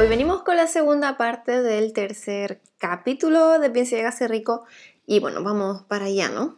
Hoy 0.00 0.08
venimos 0.08 0.40
con 0.44 0.56
la 0.56 0.66
segunda 0.66 1.18
parte 1.18 1.60
del 1.60 1.92
tercer 1.92 2.62
capítulo 2.78 3.58
de 3.58 3.68
Piensa 3.68 3.96
y 3.96 4.00
hágase 4.00 4.28
rico 4.28 4.64
y 5.06 5.20
bueno, 5.20 5.42
vamos 5.42 5.82
para 5.82 6.06
allá, 6.06 6.30
¿no? 6.30 6.56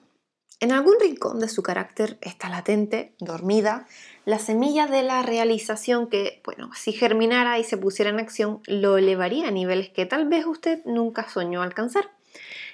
En 0.60 0.70
algún 0.70 0.94
rincón 1.00 1.40
de 1.40 1.48
su 1.48 1.60
carácter 1.60 2.18
está 2.20 2.48
latente, 2.48 3.16
dormida, 3.18 3.88
la 4.26 4.38
semilla 4.38 4.86
de 4.86 5.02
la 5.02 5.22
realización 5.22 6.06
que, 6.06 6.40
bueno, 6.44 6.70
si 6.76 6.92
germinara 6.92 7.58
y 7.58 7.64
se 7.64 7.76
pusiera 7.76 8.12
en 8.12 8.20
acción, 8.20 8.60
lo 8.68 8.96
elevaría 8.96 9.48
a 9.48 9.50
niveles 9.50 9.90
que 9.90 10.06
tal 10.06 10.28
vez 10.28 10.46
usted 10.46 10.80
nunca 10.84 11.28
soñó 11.28 11.62
alcanzar. 11.62 12.12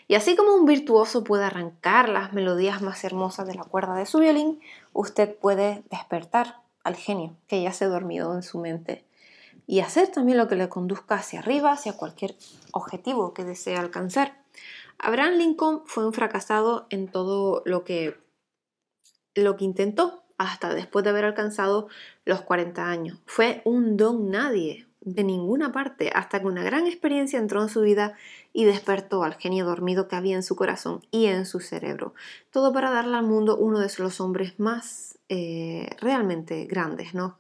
Y 0.07 0.17
así 0.17 0.37
como 0.37 0.55
un 0.55 0.67
virtuoso 0.67 1.25
puede 1.25 1.45
arrancar 1.45 2.11
las 2.11 2.35
melodías 2.35 2.83
más 2.83 3.03
hermosas 3.05 3.47
de 3.47 3.55
la 3.55 3.65
cuerda 3.65 3.95
de 3.95 4.05
su 4.05 4.19
violín, 4.19 4.61
usted 4.93 5.35
puede 5.35 5.83
despertar 5.91 6.57
al 6.85 6.95
genio 6.95 7.39
que 7.47 7.63
ya 7.63 7.73
se 7.73 7.87
ha 7.87 7.89
dormido 7.89 8.35
en 8.35 8.43
su 8.43 8.59
mente 8.59 9.08
y 9.69 9.81
hacer 9.81 10.09
también 10.09 10.39
lo 10.39 10.49
que 10.49 10.57
le 10.57 10.71
conduzca 10.71 11.17
hacia 11.17 11.41
arriba, 11.41 11.71
hacia 11.71 11.93
cualquier 11.93 12.35
objetivo 12.73 13.35
que 13.35 13.45
desee 13.45 13.77
alcanzar. 13.77 14.43
Abraham 14.99 15.35
Lincoln 15.35 15.83
fue 15.85 16.07
un 16.07 16.15
fracasado 16.15 16.87
en 16.89 17.07
todo 17.07 17.63
lo 17.67 17.85
que, 17.85 18.17
lo 19.35 19.59
que 19.59 19.67
intentó 19.67 20.25
hasta 20.39 20.73
después 20.73 21.05
de 21.05 21.11
haber 21.11 21.27
alcanzado 21.27 21.89
los 22.25 22.41
40 22.41 22.89
años. 22.89 23.19
Fue 23.27 23.61
un 23.67 23.99
don 23.99 24.31
nadie, 24.31 24.87
de 25.03 25.23
ninguna 25.23 25.71
parte, 25.71 26.11
hasta 26.15 26.41
que 26.41 26.47
una 26.47 26.65
gran 26.65 26.87
experiencia 26.87 27.39
entró 27.39 27.63
en 27.63 27.69
su 27.69 27.83
vida 27.83 28.15
y 28.55 28.65
despertó 28.65 29.23
al 29.23 29.35
genio 29.35 29.67
dormido 29.67 30.09
que 30.09 30.17
había 30.17 30.35
en 30.35 30.43
su 30.43 30.57
corazón 30.57 31.03
y 31.11 31.27
en 31.27 31.45
su 31.45 31.61
cerebro. 31.61 32.15
Todo 32.51 32.73
para 32.73 32.91
darle 32.91 33.19
al 33.19 33.27
mundo 33.27 33.59
uno 33.59 33.81
de 33.81 33.93
los 33.99 34.21
hombres 34.23 34.59
más 34.59 35.19
eh, 35.29 35.91
realmente 36.01 36.65
grandes, 36.65 37.13
¿no? 37.13 37.37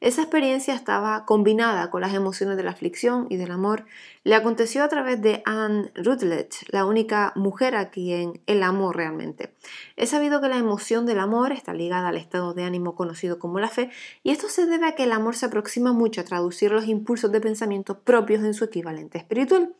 Esa 0.00 0.22
experiencia 0.22 0.74
estaba 0.74 1.24
combinada 1.24 1.90
con 1.90 2.00
las 2.00 2.14
emociones 2.14 2.56
de 2.56 2.62
la 2.62 2.70
aflicción 2.70 3.26
y 3.30 3.36
del 3.36 3.50
amor. 3.50 3.84
Le 4.22 4.34
aconteció 4.34 4.84
a 4.84 4.88
través 4.88 5.20
de 5.20 5.42
Anne 5.44 5.90
Rutledge, 5.94 6.64
la 6.68 6.84
única 6.84 7.32
mujer 7.34 7.74
a 7.74 7.90
quien 7.90 8.40
el 8.46 8.62
amor 8.62 8.96
realmente. 8.96 9.52
He 9.96 10.06
sabido 10.06 10.40
que 10.40 10.48
la 10.48 10.58
emoción 10.58 11.04
del 11.04 11.18
amor 11.18 11.52
está 11.52 11.74
ligada 11.74 12.08
al 12.08 12.16
estado 12.16 12.54
de 12.54 12.64
ánimo 12.64 12.94
conocido 12.94 13.38
como 13.38 13.58
la 13.58 13.68
fe, 13.68 13.90
y 14.22 14.30
esto 14.30 14.48
se 14.48 14.66
debe 14.66 14.86
a 14.86 14.94
que 14.94 15.04
el 15.04 15.12
amor 15.12 15.34
se 15.34 15.46
aproxima 15.46 15.92
mucho 15.92 16.20
a 16.20 16.24
traducir 16.24 16.70
los 16.70 16.86
impulsos 16.86 17.32
de 17.32 17.40
pensamiento 17.40 17.98
propios 18.00 18.44
en 18.44 18.54
su 18.54 18.64
equivalente 18.64 19.18
espiritual. 19.18 19.74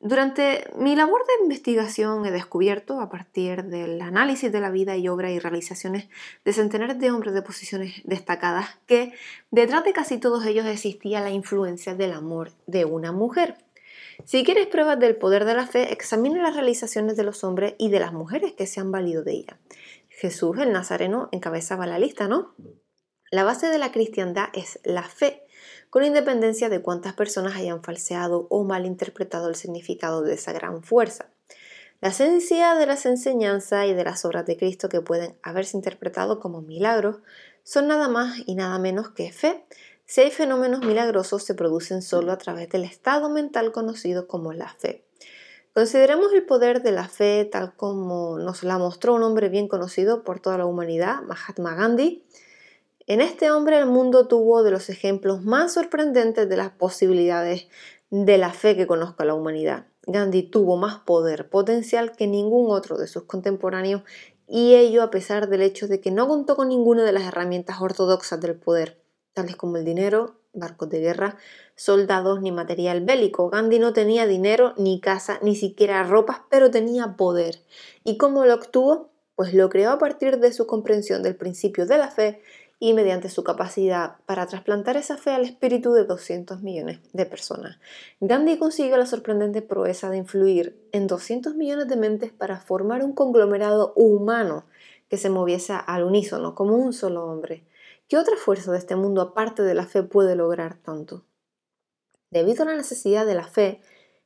Durante 0.00 0.70
mi 0.76 0.94
labor 0.94 1.26
de 1.26 1.42
investigación 1.42 2.24
he 2.24 2.30
descubierto, 2.30 3.00
a 3.00 3.10
partir 3.10 3.64
del 3.64 4.00
análisis 4.00 4.52
de 4.52 4.60
la 4.60 4.70
vida 4.70 4.96
y 4.96 5.08
obra 5.08 5.32
y 5.32 5.40
realizaciones 5.40 6.08
de 6.44 6.52
centenares 6.52 7.00
de 7.00 7.10
hombres 7.10 7.34
de 7.34 7.42
posiciones 7.42 8.00
destacadas, 8.04 8.78
que 8.86 9.12
detrás 9.50 9.82
de 9.82 9.92
casi 9.92 10.18
todos 10.18 10.46
ellos 10.46 10.66
existía 10.66 11.20
la 11.20 11.30
influencia 11.30 11.96
del 11.96 12.12
amor 12.12 12.52
de 12.68 12.84
una 12.84 13.10
mujer. 13.10 13.56
Si 14.24 14.44
quieres 14.44 14.68
pruebas 14.68 15.00
del 15.00 15.16
poder 15.16 15.44
de 15.44 15.54
la 15.54 15.66
fe, 15.66 15.92
examine 15.92 16.40
las 16.40 16.54
realizaciones 16.54 17.16
de 17.16 17.24
los 17.24 17.42
hombres 17.42 17.74
y 17.76 17.88
de 17.88 17.98
las 17.98 18.12
mujeres 18.12 18.52
que 18.52 18.66
se 18.66 18.78
han 18.78 18.92
valido 18.92 19.24
de 19.24 19.32
ella. 19.32 19.58
Jesús 20.10 20.58
el 20.58 20.72
Nazareno 20.72 21.28
encabezaba 21.32 21.86
la 21.88 21.98
lista, 21.98 22.28
¿no? 22.28 22.54
La 23.32 23.42
base 23.42 23.66
de 23.66 23.78
la 23.78 23.90
cristiandad 23.90 24.48
es 24.52 24.78
la 24.84 25.02
fe 25.02 25.47
con 25.90 26.04
independencia 26.04 26.68
de 26.68 26.82
cuántas 26.82 27.14
personas 27.14 27.56
hayan 27.56 27.82
falseado 27.82 28.46
o 28.50 28.64
malinterpretado 28.64 29.48
el 29.48 29.54
significado 29.54 30.22
de 30.22 30.34
esa 30.34 30.52
gran 30.52 30.82
fuerza. 30.82 31.30
La 32.00 32.10
esencia 32.10 32.74
de 32.74 32.86
las 32.86 33.06
enseñanzas 33.06 33.86
y 33.86 33.94
de 33.94 34.04
las 34.04 34.24
obras 34.24 34.46
de 34.46 34.56
Cristo 34.56 34.88
que 34.88 35.00
pueden 35.00 35.36
haberse 35.42 35.76
interpretado 35.76 36.38
como 36.38 36.62
milagros 36.62 37.16
son 37.64 37.88
nada 37.88 38.08
más 38.08 38.38
y 38.46 38.54
nada 38.54 38.78
menos 38.78 39.10
que 39.10 39.32
fe. 39.32 39.64
Hay 40.16 40.30
fenómenos 40.30 40.80
milagrosos 40.80 41.44
se 41.44 41.54
producen 41.54 42.02
solo 42.02 42.32
a 42.32 42.38
través 42.38 42.68
del 42.70 42.84
estado 42.84 43.28
mental 43.28 43.72
conocido 43.72 44.26
como 44.26 44.52
la 44.52 44.68
fe. 44.68 45.04
Consideremos 45.74 46.32
el 46.32 46.44
poder 46.44 46.82
de 46.82 46.92
la 46.92 47.08
fe 47.08 47.44
tal 47.44 47.74
como 47.74 48.38
nos 48.38 48.62
la 48.62 48.78
mostró 48.78 49.14
un 49.14 49.22
hombre 49.22 49.48
bien 49.48 49.68
conocido 49.68 50.24
por 50.24 50.40
toda 50.40 50.58
la 50.58 50.66
humanidad, 50.66 51.22
Mahatma 51.22 51.74
Gandhi, 51.74 52.24
en 53.08 53.22
este 53.22 53.50
hombre 53.50 53.78
el 53.78 53.86
mundo 53.86 54.28
tuvo 54.28 54.62
de 54.62 54.70
los 54.70 54.90
ejemplos 54.90 55.42
más 55.42 55.72
sorprendentes 55.72 56.46
de 56.46 56.56
las 56.58 56.70
posibilidades 56.70 57.66
de 58.10 58.36
la 58.36 58.52
fe 58.52 58.76
que 58.76 58.86
conozca 58.86 59.24
la 59.24 59.34
humanidad. 59.34 59.86
Gandhi 60.06 60.42
tuvo 60.42 60.76
más 60.76 60.98
poder 60.98 61.48
potencial 61.48 62.12
que 62.12 62.26
ningún 62.26 62.70
otro 62.70 62.98
de 62.98 63.06
sus 63.06 63.24
contemporáneos 63.24 64.02
y 64.46 64.74
ello 64.74 65.02
a 65.02 65.10
pesar 65.10 65.48
del 65.48 65.62
hecho 65.62 65.88
de 65.88 66.02
que 66.02 66.10
no 66.10 66.28
contó 66.28 66.54
con 66.54 66.68
ninguna 66.68 67.02
de 67.02 67.12
las 67.12 67.24
herramientas 67.24 67.80
ortodoxas 67.80 68.40
del 68.42 68.56
poder, 68.56 69.00
tales 69.32 69.56
como 69.56 69.78
el 69.78 69.86
dinero, 69.86 70.36
barcos 70.52 70.90
de 70.90 71.00
guerra, 71.00 71.38
soldados 71.76 72.42
ni 72.42 72.52
material 72.52 73.02
bélico. 73.02 73.48
Gandhi 73.48 73.78
no 73.78 73.94
tenía 73.94 74.26
dinero, 74.26 74.74
ni 74.76 75.00
casa, 75.00 75.38
ni 75.40 75.56
siquiera 75.56 76.02
ropas, 76.02 76.40
pero 76.50 76.70
tenía 76.70 77.16
poder. 77.16 77.62
¿Y 78.04 78.18
cómo 78.18 78.44
lo 78.44 78.54
obtuvo? 78.54 79.10
Pues 79.34 79.54
lo 79.54 79.70
creó 79.70 79.92
a 79.92 79.98
partir 79.98 80.40
de 80.40 80.52
su 80.52 80.66
comprensión 80.66 81.22
del 81.22 81.36
principio 81.36 81.86
de 81.86 81.96
la 81.96 82.08
fe 82.08 82.42
y 82.80 82.92
mediante 82.92 83.28
su 83.28 83.42
capacidad 83.42 84.18
para 84.26 84.46
trasplantar 84.46 84.96
esa 84.96 85.16
fe 85.16 85.30
al 85.30 85.44
espíritu 85.44 85.92
de 85.92 86.04
200 86.04 86.62
millones 86.62 87.00
de 87.12 87.26
personas. 87.26 87.78
Gandhi 88.20 88.56
consiguió 88.58 88.96
la 88.96 89.06
sorprendente 89.06 89.62
proeza 89.62 90.10
de 90.10 90.18
influir 90.18 90.80
en 90.92 91.08
200 91.08 91.54
millones 91.56 91.88
de 91.88 91.96
mentes 91.96 92.32
para 92.32 92.60
formar 92.60 93.02
un 93.02 93.12
conglomerado 93.12 93.92
humano 93.96 94.64
que 95.08 95.16
se 95.16 95.30
moviese 95.30 95.74
al 95.86 96.04
unísono, 96.04 96.54
como 96.54 96.76
un 96.76 96.92
solo 96.92 97.24
hombre. 97.24 97.66
¿Qué 98.08 98.16
otra 98.16 98.36
fuerza 98.36 98.70
de 98.72 98.78
este 98.78 98.94
mundo 98.96 99.22
aparte 99.22 99.62
de 99.62 99.74
la 99.74 99.86
fe 99.86 100.02
puede 100.02 100.36
lograr 100.36 100.76
tanto? 100.76 101.24
Debido 102.30 102.62
a 102.62 102.66
la 102.66 102.76
necesidad 102.76 103.26
de 103.26 103.34
la 103.34 103.48
fe 103.48 103.80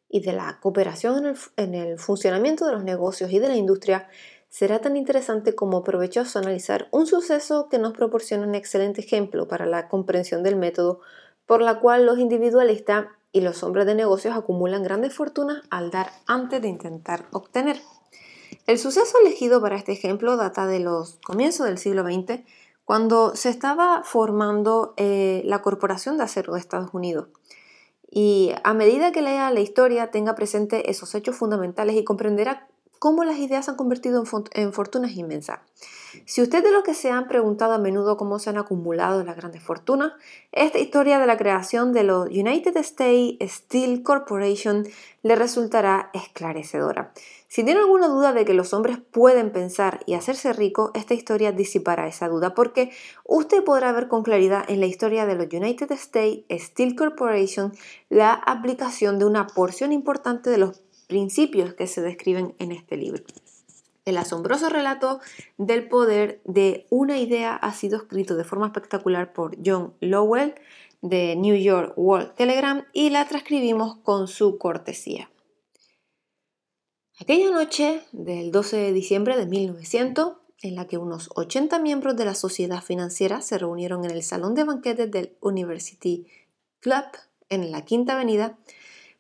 y 0.09 0.21
de 0.21 0.33
la 0.33 0.59
cooperación 0.61 1.19
en 1.19 1.27
el, 1.27 1.37
en 1.57 1.75
el 1.75 1.99
funcionamiento 1.99 2.67
de 2.67 2.73
los 2.73 2.85
negocios 2.85 3.31
y 3.31 3.39
de 3.39 3.49
la 3.49 3.57
industria, 3.57 4.09
será 4.53 4.81
tan 4.81 4.99
interesante 4.99 5.55
como 5.55 5.83
provechoso 5.83 6.39
analizar 6.39 6.87
un 6.91 7.07
suceso 7.07 7.71
que 7.71 7.79
nos 7.79 7.95
proporciona 7.95 8.47
un 8.47 8.55
excelente 8.55 9.01
ejemplo 9.01 9.49
para 9.49 9.65
la 9.65 9.89
comprensión 9.89 10.43
del 10.43 10.57
método 10.57 11.01
por 11.47 11.63
la 11.63 11.81
cual 11.81 12.05
los 12.05 12.19
individualistas 12.19 13.07
y 13.33 13.41
los 13.41 13.63
hombres 13.63 13.87
de 13.87 13.95
negocios 13.95 14.37
acumulan 14.37 14.83
grandes 14.83 15.15
fortunas 15.15 15.63
al 15.71 15.91
dar 15.91 16.13
antes 16.27 16.61
de 16.61 16.69
intentar 16.69 17.25
obtener. 17.33 17.81
El 18.67 18.79
suceso 18.79 19.17
elegido 19.23 19.63
para 19.63 19.77
este 19.77 19.93
ejemplo 19.93 20.37
data 20.37 20.67
de 20.67 20.81
los 20.81 21.19
comienzos 21.25 21.65
del 21.65 21.79
siglo 21.79 22.03
XX, 22.05 22.41
cuando 22.85 23.35
se 23.35 23.49
estaba 23.49 24.03
formando 24.05 24.93
eh, 24.99 25.41
la 25.47 25.63
Corporación 25.63 26.19
de 26.19 26.25
Acero 26.25 26.53
de 26.53 26.61
Estados 26.61 26.91
Unidos. 26.93 27.29
Y 28.11 28.53
a 28.65 28.75
medida 28.75 29.13
que 29.13 29.23
lea 29.23 29.51
la 29.51 29.61
historia, 29.61 30.11
tenga 30.11 30.35
presente 30.35 30.91
esos 30.91 31.15
hechos 31.15 31.37
fundamentales 31.37 31.97
y 31.97 32.05
comprenderá 32.05 32.69
cómo 33.03 33.25
las 33.25 33.39
ideas 33.39 33.65
se 33.65 33.73
han 33.73 33.77
convertido 33.77 34.23
en, 34.53 34.73
fortunas 34.73 35.11
inmensas. 35.17 35.59
Si 36.25 36.41
usted 36.41 36.63
de 36.63 36.71
lo 36.71 36.85
que 36.85 36.95
se 36.95 37.11
han 37.11 37.27
preguntado 37.27 37.73
a 37.73 37.79
menudo 37.79 38.17
cómo 38.17 38.39
se 38.39 38.51
han 38.51 38.59
acumulado 38.59 39.25
las 39.25 39.35
grandes 39.35 39.61
fortunas, 39.61 40.13
esta 40.53 40.79
historia 40.79 41.19
de 41.19 41.27
la 41.27 41.37
creación 41.37 41.93
de 41.93 42.05
los 42.05 42.29
United 42.29 42.77
States 42.77 43.39
Steel 43.55 44.05
Corporation 44.05 44.87
le 45.25 45.35
resultará 45.35 46.11
esclarecedora. 46.15 47.13
Si 47.49 47.65
tiene 47.65 47.81
alguna 47.81 48.07
duda 48.07 48.33
de 48.33 48.45
que 48.45 48.55
los 48.55 48.73
hombres 48.73 48.99
pueden 48.99 49.51
pensar 49.51 50.05
y 50.07 50.15
hacerse 50.15 50.53
ricos, 50.53 50.93
esta 50.95 51.15
historia 51.15 51.51
disipará 51.51 52.07
esa 52.07 52.29
duda 52.29 52.55
porque 52.55 52.93
usted 53.25 53.65
podrá 53.65 53.91
ver 53.91 54.07
con 54.07 54.23
claridad 54.23 54.65
en 54.69 54.79
la 54.79 54.87
historia 54.87 55.27
de 55.27 55.35
los 55.35 55.53
United 55.53 55.91
States 55.91 56.45
Steel 56.49 56.95
Corporation 56.95 57.73
la 58.11 58.33
aplicación 58.33 59.19
de 59.19 59.25
una 59.25 59.49
porción 59.49 59.91
importante 59.91 60.51
de 60.51 60.59
los 60.59 60.83
principios 61.13 61.75
que 61.75 61.87
se 61.87 62.01
describen 62.01 62.55
en 62.59 62.73
este 62.73 62.97
libro. 62.97 63.23
El 64.07 64.17
asombroso 64.17 64.71
relato 64.71 65.21
del 65.59 65.87
poder 65.87 66.41
de 66.47 66.87
una 66.89 67.19
idea 67.19 67.55
ha 67.55 67.75
sido 67.75 67.99
escrito 67.99 68.35
de 68.35 68.45
forma 68.45 68.69
espectacular 68.69 69.35
por 69.35 69.59
John 69.63 69.93
Lowell 70.01 70.55
de 71.03 71.37
New 71.37 71.55
York 71.55 71.93
World 71.97 72.35
Telegram 72.35 72.87
y 72.95 73.11
la 73.11 73.29
transcribimos 73.29 73.97
con 73.99 74.27
su 74.27 74.57
cortesía. 74.57 75.31
Aquella 77.21 77.51
noche 77.51 78.01
del 78.13 78.51
12 78.51 78.79
de 78.79 78.93
diciembre 78.95 79.37
de 79.37 79.45
1900, 79.45 80.33
en 80.63 80.77
la 80.77 80.87
que 80.87 80.97
unos 80.97 81.29
80 81.35 81.79
miembros 81.79 82.17
de 82.17 82.25
la 82.25 82.35
sociedad 82.35 82.83
financiera 82.83 83.43
se 83.43 83.59
reunieron 83.59 84.07
en 84.07 84.13
el 84.13 84.23
salón 84.23 84.55
de 84.55 84.65
banquetes 84.65 85.11
del 85.11 85.37
University 85.43 86.27
Club 86.81 87.05
en 87.51 87.71
la 87.71 87.85
Quinta 87.85 88.15
Avenida, 88.15 88.57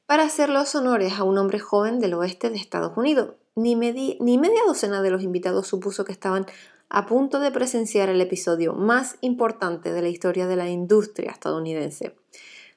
para 0.06 0.24
hacer 0.24 0.48
los 0.48 0.74
honores 0.74 1.14
a 1.14 1.24
un 1.24 1.38
hombre 1.38 1.58
joven 1.58 1.98
del 2.00 2.14
oeste 2.14 2.50
de 2.50 2.56
Estados 2.56 2.96
Unidos. 2.96 3.34
Ni, 3.54 3.76
media 3.76 4.62
docena 4.66 5.02
de 5.02 5.10
los 5.10 5.22
invitados 5.22 5.66
supuso 5.66 6.04
que 6.04 6.12
estaban 6.12 6.46
a 6.88 7.06
punto 7.06 7.38
de 7.38 7.50
presenciar 7.50 8.08
el 8.08 8.20
episodio 8.20 8.74
más 8.74 9.16
importante 9.20 9.92
de 9.92 10.02
la 10.02 10.08
historia 10.08 10.46
de 10.46 10.56
la 10.56 10.68
industria 10.68 11.30
estadounidense. 11.30 12.14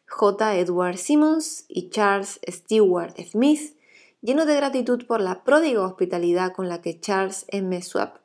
J. 0.08 0.56
Edward 0.56 0.98
Simmons 0.98 1.66
y 1.68 1.90
Charles 1.90 2.40
Stewart 2.48 3.16
Smith, 3.30 3.78
llenos 4.22 4.48
de 4.48 4.56
gratitud 4.56 5.06
por 5.06 5.22
la 5.22 5.44
pródiga 5.44 5.86
hospitalidad 5.86 6.54
con 6.54 6.70
la 6.70 6.82
que 6.82 7.00
Charles 7.00 7.46
M. 7.50 7.82
Swap 7.82 8.18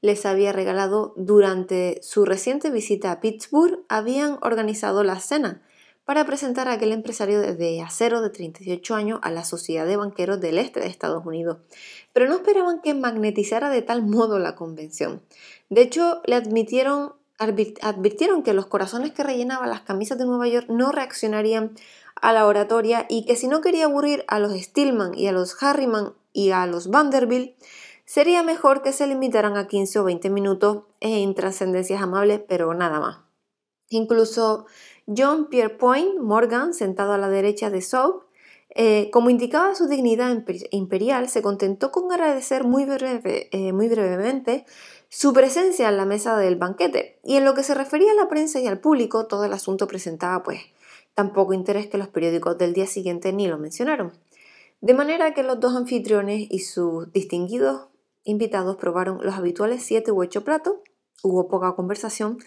les 0.00 0.26
había 0.26 0.52
regalado 0.52 1.14
durante 1.16 1.98
su 2.02 2.26
reciente 2.26 2.70
visita 2.70 3.10
a 3.10 3.20
Pittsburgh, 3.20 3.84
habían 3.88 4.38
organizado 4.42 5.02
la 5.02 5.18
cena 5.18 5.62
para 6.04 6.26
presentar 6.26 6.68
a 6.68 6.72
aquel 6.72 6.92
empresario 6.92 7.40
de 7.40 7.80
acero 7.80 8.20
de 8.20 8.30
38 8.30 8.94
años 8.94 9.20
a 9.22 9.30
la 9.30 9.44
Sociedad 9.44 9.86
de 9.86 9.96
Banqueros 9.96 10.40
del 10.40 10.58
Este 10.58 10.80
de 10.80 10.86
Estados 10.86 11.24
Unidos. 11.24 11.58
Pero 12.12 12.28
no 12.28 12.36
esperaban 12.36 12.80
que 12.82 12.94
magnetizara 12.94 13.70
de 13.70 13.82
tal 13.82 14.04
modo 14.04 14.38
la 14.38 14.54
convención. 14.54 15.22
De 15.70 15.80
hecho, 15.82 16.20
le 16.26 16.36
advirtieron 16.36 17.14
que 18.42 18.52
los 18.52 18.66
corazones 18.66 19.12
que 19.12 19.22
rellenaban 19.22 19.70
las 19.70 19.80
camisas 19.80 20.18
de 20.18 20.26
Nueva 20.26 20.46
York 20.46 20.66
no 20.68 20.92
reaccionarían 20.92 21.74
a 22.20 22.32
la 22.32 22.46
oratoria 22.46 23.06
y 23.08 23.24
que 23.24 23.36
si 23.36 23.48
no 23.48 23.60
quería 23.60 23.86
aburrir 23.86 24.24
a 24.28 24.38
los 24.38 24.52
Stillman 24.52 25.16
y 25.16 25.26
a 25.26 25.32
los 25.32 25.62
Harriman 25.62 26.12
y 26.32 26.50
a 26.50 26.66
los 26.66 26.88
Vanderbilt, 26.88 27.56
sería 28.04 28.42
mejor 28.42 28.82
que 28.82 28.92
se 28.92 29.06
limitaran 29.06 29.56
a 29.56 29.66
15 29.66 29.98
o 30.00 30.04
20 30.04 30.28
minutos 30.28 30.82
en 31.00 31.34
trascendencias 31.34 32.02
amables, 32.02 32.42
pero 32.46 32.74
nada 32.74 33.00
más. 33.00 33.18
Incluso 33.90 34.66
John 35.06 35.48
Pierpoint 35.48 36.18
Morgan, 36.20 36.74
sentado 36.74 37.12
a 37.12 37.18
la 37.18 37.28
derecha 37.28 37.70
de 37.70 37.82
Soap, 37.82 38.24
eh, 38.76 39.10
como 39.12 39.30
indicaba 39.30 39.74
su 39.74 39.86
dignidad 39.86 40.36
imperial, 40.70 41.28
se 41.28 41.42
contentó 41.42 41.92
con 41.92 42.10
agradecer 42.10 42.64
muy, 42.64 42.86
eh, 42.88 43.72
muy 43.72 43.88
brevemente 43.88 44.64
su 45.08 45.32
presencia 45.32 45.88
en 45.88 45.96
la 45.96 46.06
mesa 46.06 46.36
del 46.36 46.56
banquete, 46.56 47.20
y 47.22 47.36
en 47.36 47.44
lo 47.44 47.54
que 47.54 47.62
se 47.62 47.74
refería 47.74 48.10
a 48.12 48.16
la 48.16 48.28
prensa 48.28 48.58
y 48.58 48.66
al 48.66 48.80
público, 48.80 49.26
todo 49.26 49.44
el 49.44 49.52
asunto 49.52 49.86
presentaba 49.86 50.42
pues 50.42 50.60
tan 51.14 51.32
poco 51.32 51.52
interés 51.52 51.86
que 51.86 51.98
los 51.98 52.08
periódicos 52.08 52.58
del 52.58 52.72
día 52.72 52.86
siguiente 52.86 53.32
ni 53.32 53.46
lo 53.46 53.58
mencionaron. 53.58 54.12
De 54.80 54.94
manera 54.94 55.32
que 55.34 55.44
los 55.44 55.60
dos 55.60 55.76
anfitriones 55.76 56.48
y 56.50 56.58
sus 56.58 57.12
distinguidos 57.12 57.88
invitados 58.24 58.76
probaron 58.76 59.18
los 59.22 59.34
habituales 59.34 59.84
siete 59.84 60.10
u 60.10 60.20
ocho 60.20 60.42
platos, 60.44 60.74
hubo 61.22 61.48
poca 61.48 61.74
conversación 61.74 62.38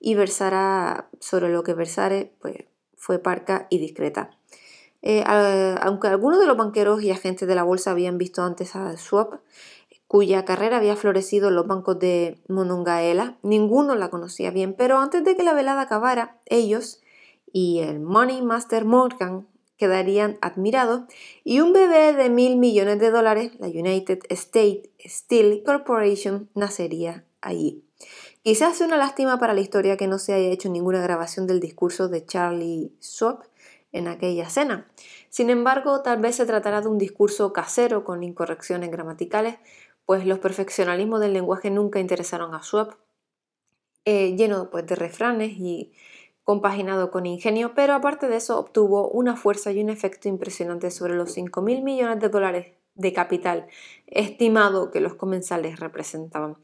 y 0.00 0.14
versara 0.14 1.08
sobre 1.20 1.48
lo 1.50 1.62
que 1.62 1.74
versare 1.74 2.32
pues, 2.40 2.56
fue 2.96 3.18
parca 3.18 3.66
y 3.70 3.78
discreta. 3.78 4.30
Eh, 5.02 5.22
aunque 5.80 6.08
algunos 6.08 6.40
de 6.40 6.46
los 6.46 6.56
banqueros 6.56 7.02
y 7.02 7.10
agentes 7.10 7.46
de 7.46 7.54
la 7.54 7.62
bolsa 7.62 7.92
habían 7.92 8.18
visto 8.18 8.42
antes 8.42 8.74
a 8.74 8.96
Swap, 8.96 9.34
cuya 10.08 10.44
carrera 10.44 10.78
había 10.78 10.96
florecido 10.96 11.48
en 11.48 11.56
los 11.56 11.66
bancos 11.66 11.98
de 11.98 12.40
Monongaela, 12.48 13.38
ninguno 13.42 13.94
la 13.94 14.10
conocía 14.10 14.50
bien, 14.50 14.74
pero 14.74 14.98
antes 14.98 15.24
de 15.24 15.36
que 15.36 15.42
la 15.42 15.54
velada 15.54 15.82
acabara, 15.82 16.40
ellos 16.46 17.00
y 17.52 17.80
el 17.80 18.00
Money 18.00 18.42
Master 18.42 18.84
Morgan 18.84 19.46
quedarían 19.76 20.38
admirados 20.40 21.02
y 21.44 21.60
un 21.60 21.72
bebé 21.72 22.12
de 22.12 22.30
mil 22.30 22.56
millones 22.56 22.98
de 22.98 23.10
dólares, 23.10 23.52
la 23.58 23.68
United 23.68 24.20
States 24.30 24.90
Steel 25.04 25.62
Corporation, 25.64 26.48
nacería 26.54 27.24
allí. 27.40 27.85
Quizás 28.46 28.76
sea 28.76 28.86
una 28.86 28.96
lástima 28.96 29.40
para 29.40 29.54
la 29.54 29.60
historia 29.60 29.96
que 29.96 30.06
no 30.06 30.20
se 30.20 30.32
haya 30.32 30.52
hecho 30.52 30.68
ninguna 30.68 31.02
grabación 31.02 31.48
del 31.48 31.58
discurso 31.58 32.08
de 32.08 32.24
Charlie 32.24 32.92
Swap 33.00 33.42
en 33.90 34.06
aquella 34.06 34.48
cena. 34.48 34.86
Sin 35.30 35.50
embargo, 35.50 36.02
tal 36.02 36.20
vez 36.20 36.36
se 36.36 36.46
tratará 36.46 36.80
de 36.80 36.86
un 36.86 36.96
discurso 36.96 37.52
casero 37.52 38.04
con 38.04 38.22
incorrecciones 38.22 38.92
gramaticales, 38.92 39.56
pues 40.04 40.24
los 40.24 40.38
perfeccionalismos 40.38 41.18
del 41.18 41.32
lenguaje 41.32 41.72
nunca 41.72 41.98
interesaron 41.98 42.54
a 42.54 42.62
Swap, 42.62 42.92
eh, 44.04 44.36
lleno 44.36 44.70
pues, 44.70 44.86
de 44.86 44.94
refranes 44.94 45.54
y 45.58 45.92
compaginado 46.44 47.10
con 47.10 47.26
ingenio, 47.26 47.74
pero 47.74 47.94
aparte 47.94 48.28
de 48.28 48.36
eso 48.36 48.60
obtuvo 48.60 49.08
una 49.08 49.34
fuerza 49.34 49.72
y 49.72 49.82
un 49.82 49.90
efecto 49.90 50.28
impresionante 50.28 50.92
sobre 50.92 51.16
los 51.16 51.32
5 51.32 51.62
mil 51.62 51.82
millones 51.82 52.20
de 52.20 52.28
dólares 52.28 52.76
de 52.96 53.12
capital 53.12 53.66
estimado 54.06 54.90
que 54.90 55.00
los 55.00 55.14
comensales 55.14 55.78
representaban. 55.78 56.56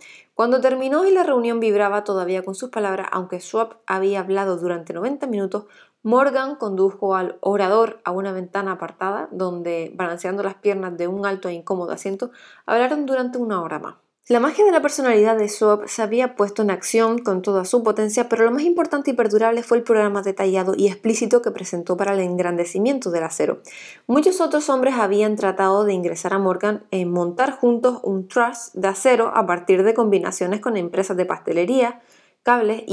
Cuando 0.43 0.61
terminó 0.61 1.05
y 1.05 1.13
la 1.13 1.23
reunión 1.23 1.61
vibraba 1.61 2.03
todavía 2.03 2.43
con 2.43 2.57
sus 2.57 2.71
palabras, 2.71 3.07
aunque 3.13 3.39
Swap 3.39 3.75
había 3.87 4.19
hablado 4.19 4.57
durante 4.57 4.93
90 4.93 5.29
minutos, 5.29 5.67
Morgan 6.03 6.57
condujo 6.57 7.15
al 7.15 7.39
orador 7.43 8.01
a 8.03 8.11
una 8.11 8.33
ventana 8.33 8.73
apartada 8.73 9.29
donde, 9.31 9.93
balanceando 9.95 10.43
las 10.43 10.57
piernas 10.57 10.97
de 10.99 11.07
un 11.07 11.27
alto 11.27 11.49
e 11.49 11.53
incómodo 11.53 11.93
asiento, 11.93 12.33
hablaron 12.67 13.07
durante 13.07 13.39
una 13.39 13.63
hora 13.63 13.79
más. 13.79 14.02
La 14.29 14.39
magia 14.39 14.65
de 14.65 14.71
la 14.71 14.81
personalidad 14.81 15.37
de 15.37 15.49
Swap 15.49 15.89
se 15.89 16.01
había 16.01 16.37
puesto 16.37 16.63
en 16.63 16.71
acción 16.71 17.19
con 17.19 17.43
toda 17.43 17.65
su 17.65 17.83
potencia, 17.83 18.29
pero 18.29 18.45
lo 18.45 18.53
más 18.53 18.63
importante 18.63 19.11
y 19.11 19.15
perdurable 19.15 19.65
fue 19.65 19.79
el 19.79 19.83
programa 19.83 20.23
detallado 20.23 20.75
y 20.77 20.87
explícito 20.87 21.43
que 21.43 21.51
presentó 21.51 21.97
para 21.97 22.15
el 22.15 22.21
engrandecimiento 22.21 23.11
del 23.11 23.25
acero. 23.25 23.63
Muchos 24.07 24.41
otros 24.41 24.71
hombres 24.71 24.95
habían 24.95 25.35
tratado 25.35 25.85
de 25.85 25.95
ingresar 25.95 26.35
a 26.35 26.39
Morgan 26.39 26.87
en 26.93 27.11
montar 27.11 27.59
juntos 27.59 27.99
un 28.05 28.29
trust 28.29 28.73
de 28.77 28.87
acero 28.87 29.33
a 29.35 29.45
partir 29.45 29.83
de 29.83 29.93
combinaciones 29.93 30.61
con 30.61 30.77
empresas 30.77 31.17
de 31.17 31.27
pastelería, 31.27 32.01
cables 32.45 32.85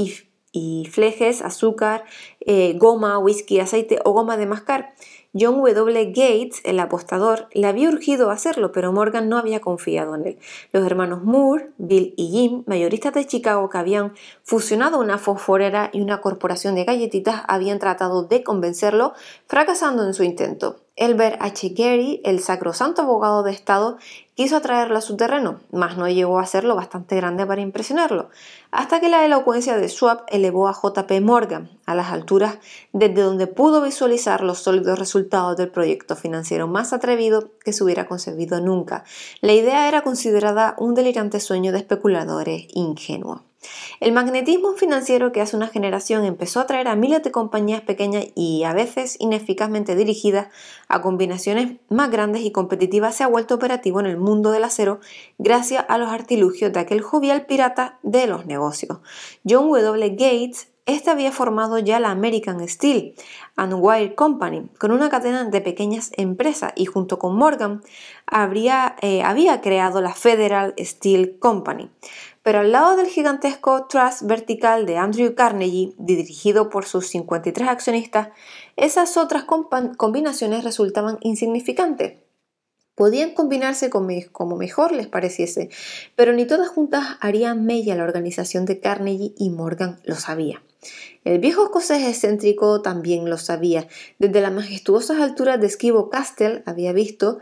y, 0.52 0.88
flejes, 0.90 1.42
azúcar, 1.42 2.02
eh, 2.40 2.74
goma, 2.76 3.20
whisky, 3.20 3.60
aceite 3.60 4.00
o 4.04 4.10
goma 4.10 4.36
de 4.36 4.46
mascar. 4.46 4.94
John 5.32 5.62
W. 5.62 6.06
Gates, 6.06 6.60
el 6.64 6.80
apostador, 6.80 7.46
le 7.52 7.68
había 7.68 7.88
urgido 7.88 8.30
hacerlo, 8.30 8.72
pero 8.72 8.92
Morgan 8.92 9.28
no 9.28 9.38
había 9.38 9.60
confiado 9.60 10.16
en 10.16 10.26
él. 10.26 10.38
Los 10.72 10.84
hermanos 10.84 11.22
Moore, 11.22 11.70
Bill 11.78 12.14
y 12.16 12.30
Jim, 12.30 12.64
mayoristas 12.66 13.14
de 13.14 13.26
Chicago 13.26 13.70
que 13.70 13.78
habían 13.78 14.14
fusionado 14.42 14.98
una 14.98 15.18
fosforera 15.18 15.90
y 15.92 16.00
una 16.00 16.20
corporación 16.20 16.74
de 16.74 16.84
galletitas, 16.84 17.42
habían 17.46 17.78
tratado 17.78 18.24
de 18.24 18.42
convencerlo, 18.42 19.12
fracasando 19.46 20.04
en 20.04 20.14
su 20.14 20.24
intento. 20.24 20.80
Elbert 21.00 21.38
H. 21.40 21.70
Gary, 21.70 22.20
el 22.24 22.40
sacrosanto 22.40 23.00
abogado 23.00 23.42
de 23.42 23.52
Estado, 23.52 23.96
quiso 24.34 24.58
atraerlo 24.58 24.98
a 24.98 25.00
su 25.00 25.16
terreno, 25.16 25.60
mas 25.72 25.96
no 25.96 26.06
llegó 26.08 26.38
a 26.38 26.44
ser 26.44 26.64
lo 26.64 26.76
bastante 26.76 27.16
grande 27.16 27.46
para 27.46 27.62
impresionarlo, 27.62 28.28
hasta 28.70 29.00
que 29.00 29.08
la 29.08 29.24
elocuencia 29.24 29.78
de 29.78 29.88
Swap 29.88 30.28
elevó 30.28 30.68
a 30.68 30.74
J.P. 30.74 31.22
Morgan 31.22 31.70
a 31.86 31.94
las 31.94 32.12
alturas 32.12 32.58
desde 32.92 33.22
donde 33.22 33.46
pudo 33.46 33.80
visualizar 33.80 34.42
los 34.42 34.58
sólidos 34.58 34.98
resultados 34.98 35.56
del 35.56 35.70
proyecto 35.70 36.16
financiero 36.16 36.68
más 36.68 36.92
atrevido 36.92 37.50
que 37.64 37.72
se 37.72 37.82
hubiera 37.82 38.06
concebido 38.06 38.60
nunca. 38.60 39.04
La 39.40 39.54
idea 39.54 39.88
era 39.88 40.02
considerada 40.02 40.74
un 40.76 40.94
delirante 40.94 41.40
sueño 41.40 41.72
de 41.72 41.78
especuladores 41.78 42.66
ingenuos. 42.74 43.40
El 44.00 44.12
magnetismo 44.12 44.72
financiero 44.72 45.32
que 45.32 45.40
hace 45.40 45.56
una 45.56 45.68
generación 45.68 46.24
empezó 46.24 46.60
a 46.60 46.62
atraer 46.62 46.88
a 46.88 46.96
miles 46.96 47.22
de 47.22 47.30
compañías 47.30 47.82
pequeñas 47.82 48.26
y 48.34 48.64
a 48.64 48.72
veces 48.72 49.16
ineficazmente 49.20 49.94
dirigidas 49.94 50.48
a 50.88 51.02
combinaciones 51.02 51.76
más 51.88 52.10
grandes 52.10 52.42
y 52.42 52.52
competitivas 52.52 53.14
se 53.14 53.24
ha 53.24 53.28
vuelto 53.28 53.54
operativo 53.54 54.00
en 54.00 54.06
el 54.06 54.16
mundo 54.16 54.50
del 54.52 54.64
acero 54.64 55.00
gracias 55.38 55.84
a 55.88 55.98
los 55.98 56.08
artilugios 56.08 56.72
de 56.72 56.80
aquel 56.80 57.02
jovial 57.02 57.46
pirata 57.46 57.98
de 58.02 58.26
los 58.26 58.46
negocios. 58.46 58.98
John 59.44 59.70
W. 59.70 60.10
Gates 60.10 60.70
este 60.86 61.10
había 61.10 61.30
formado 61.30 61.78
ya 61.78 62.00
la 62.00 62.10
American 62.10 62.66
Steel 62.66 63.14
and 63.54 63.74
Wire 63.78 64.16
Company 64.16 64.68
con 64.78 64.90
una 64.90 65.08
cadena 65.08 65.44
de 65.44 65.60
pequeñas 65.60 66.10
empresas 66.16 66.72
y 66.74 66.86
junto 66.86 67.18
con 67.18 67.36
Morgan 67.36 67.82
eh, 69.02 69.22
había 69.22 69.60
creado 69.60 70.00
la 70.00 70.14
Federal 70.14 70.74
Steel 70.78 71.38
Company. 71.38 71.90
Pero 72.42 72.60
al 72.60 72.72
lado 72.72 72.96
del 72.96 73.06
gigantesco 73.06 73.86
trust 73.86 74.22
vertical 74.22 74.86
de 74.86 74.96
Andrew 74.96 75.34
Carnegie, 75.34 75.92
dirigido 75.98 76.70
por 76.70 76.86
sus 76.86 77.08
53 77.08 77.68
accionistas, 77.68 78.28
esas 78.76 79.16
otras 79.18 79.44
combinaciones 79.44 80.64
resultaban 80.64 81.18
insignificantes. 81.20 82.14
Podían 82.94 83.32
combinarse 83.32 83.88
como 83.88 84.56
mejor 84.56 84.92
les 84.92 85.06
pareciese, 85.06 85.70
pero 86.16 86.32
ni 86.32 86.46
todas 86.46 86.68
juntas 86.68 87.16
harían 87.20 87.64
mella 87.64 87.94
la 87.94 88.04
organización 88.04 88.64
de 88.64 88.80
Carnegie 88.80 89.32
y 89.36 89.50
Morgan 89.50 90.00
lo 90.04 90.16
sabía. 90.16 90.62
El 91.24 91.38
viejo 91.38 91.64
escocés 91.64 92.06
excéntrico 92.06 92.80
también 92.80 93.28
lo 93.28 93.36
sabía. 93.36 93.86
Desde 94.18 94.40
las 94.40 94.52
majestuosas 94.52 95.20
alturas 95.20 95.60
de 95.60 95.66
Esquivo 95.66 96.08
Castle 96.08 96.62
había 96.64 96.92
visto, 96.92 97.38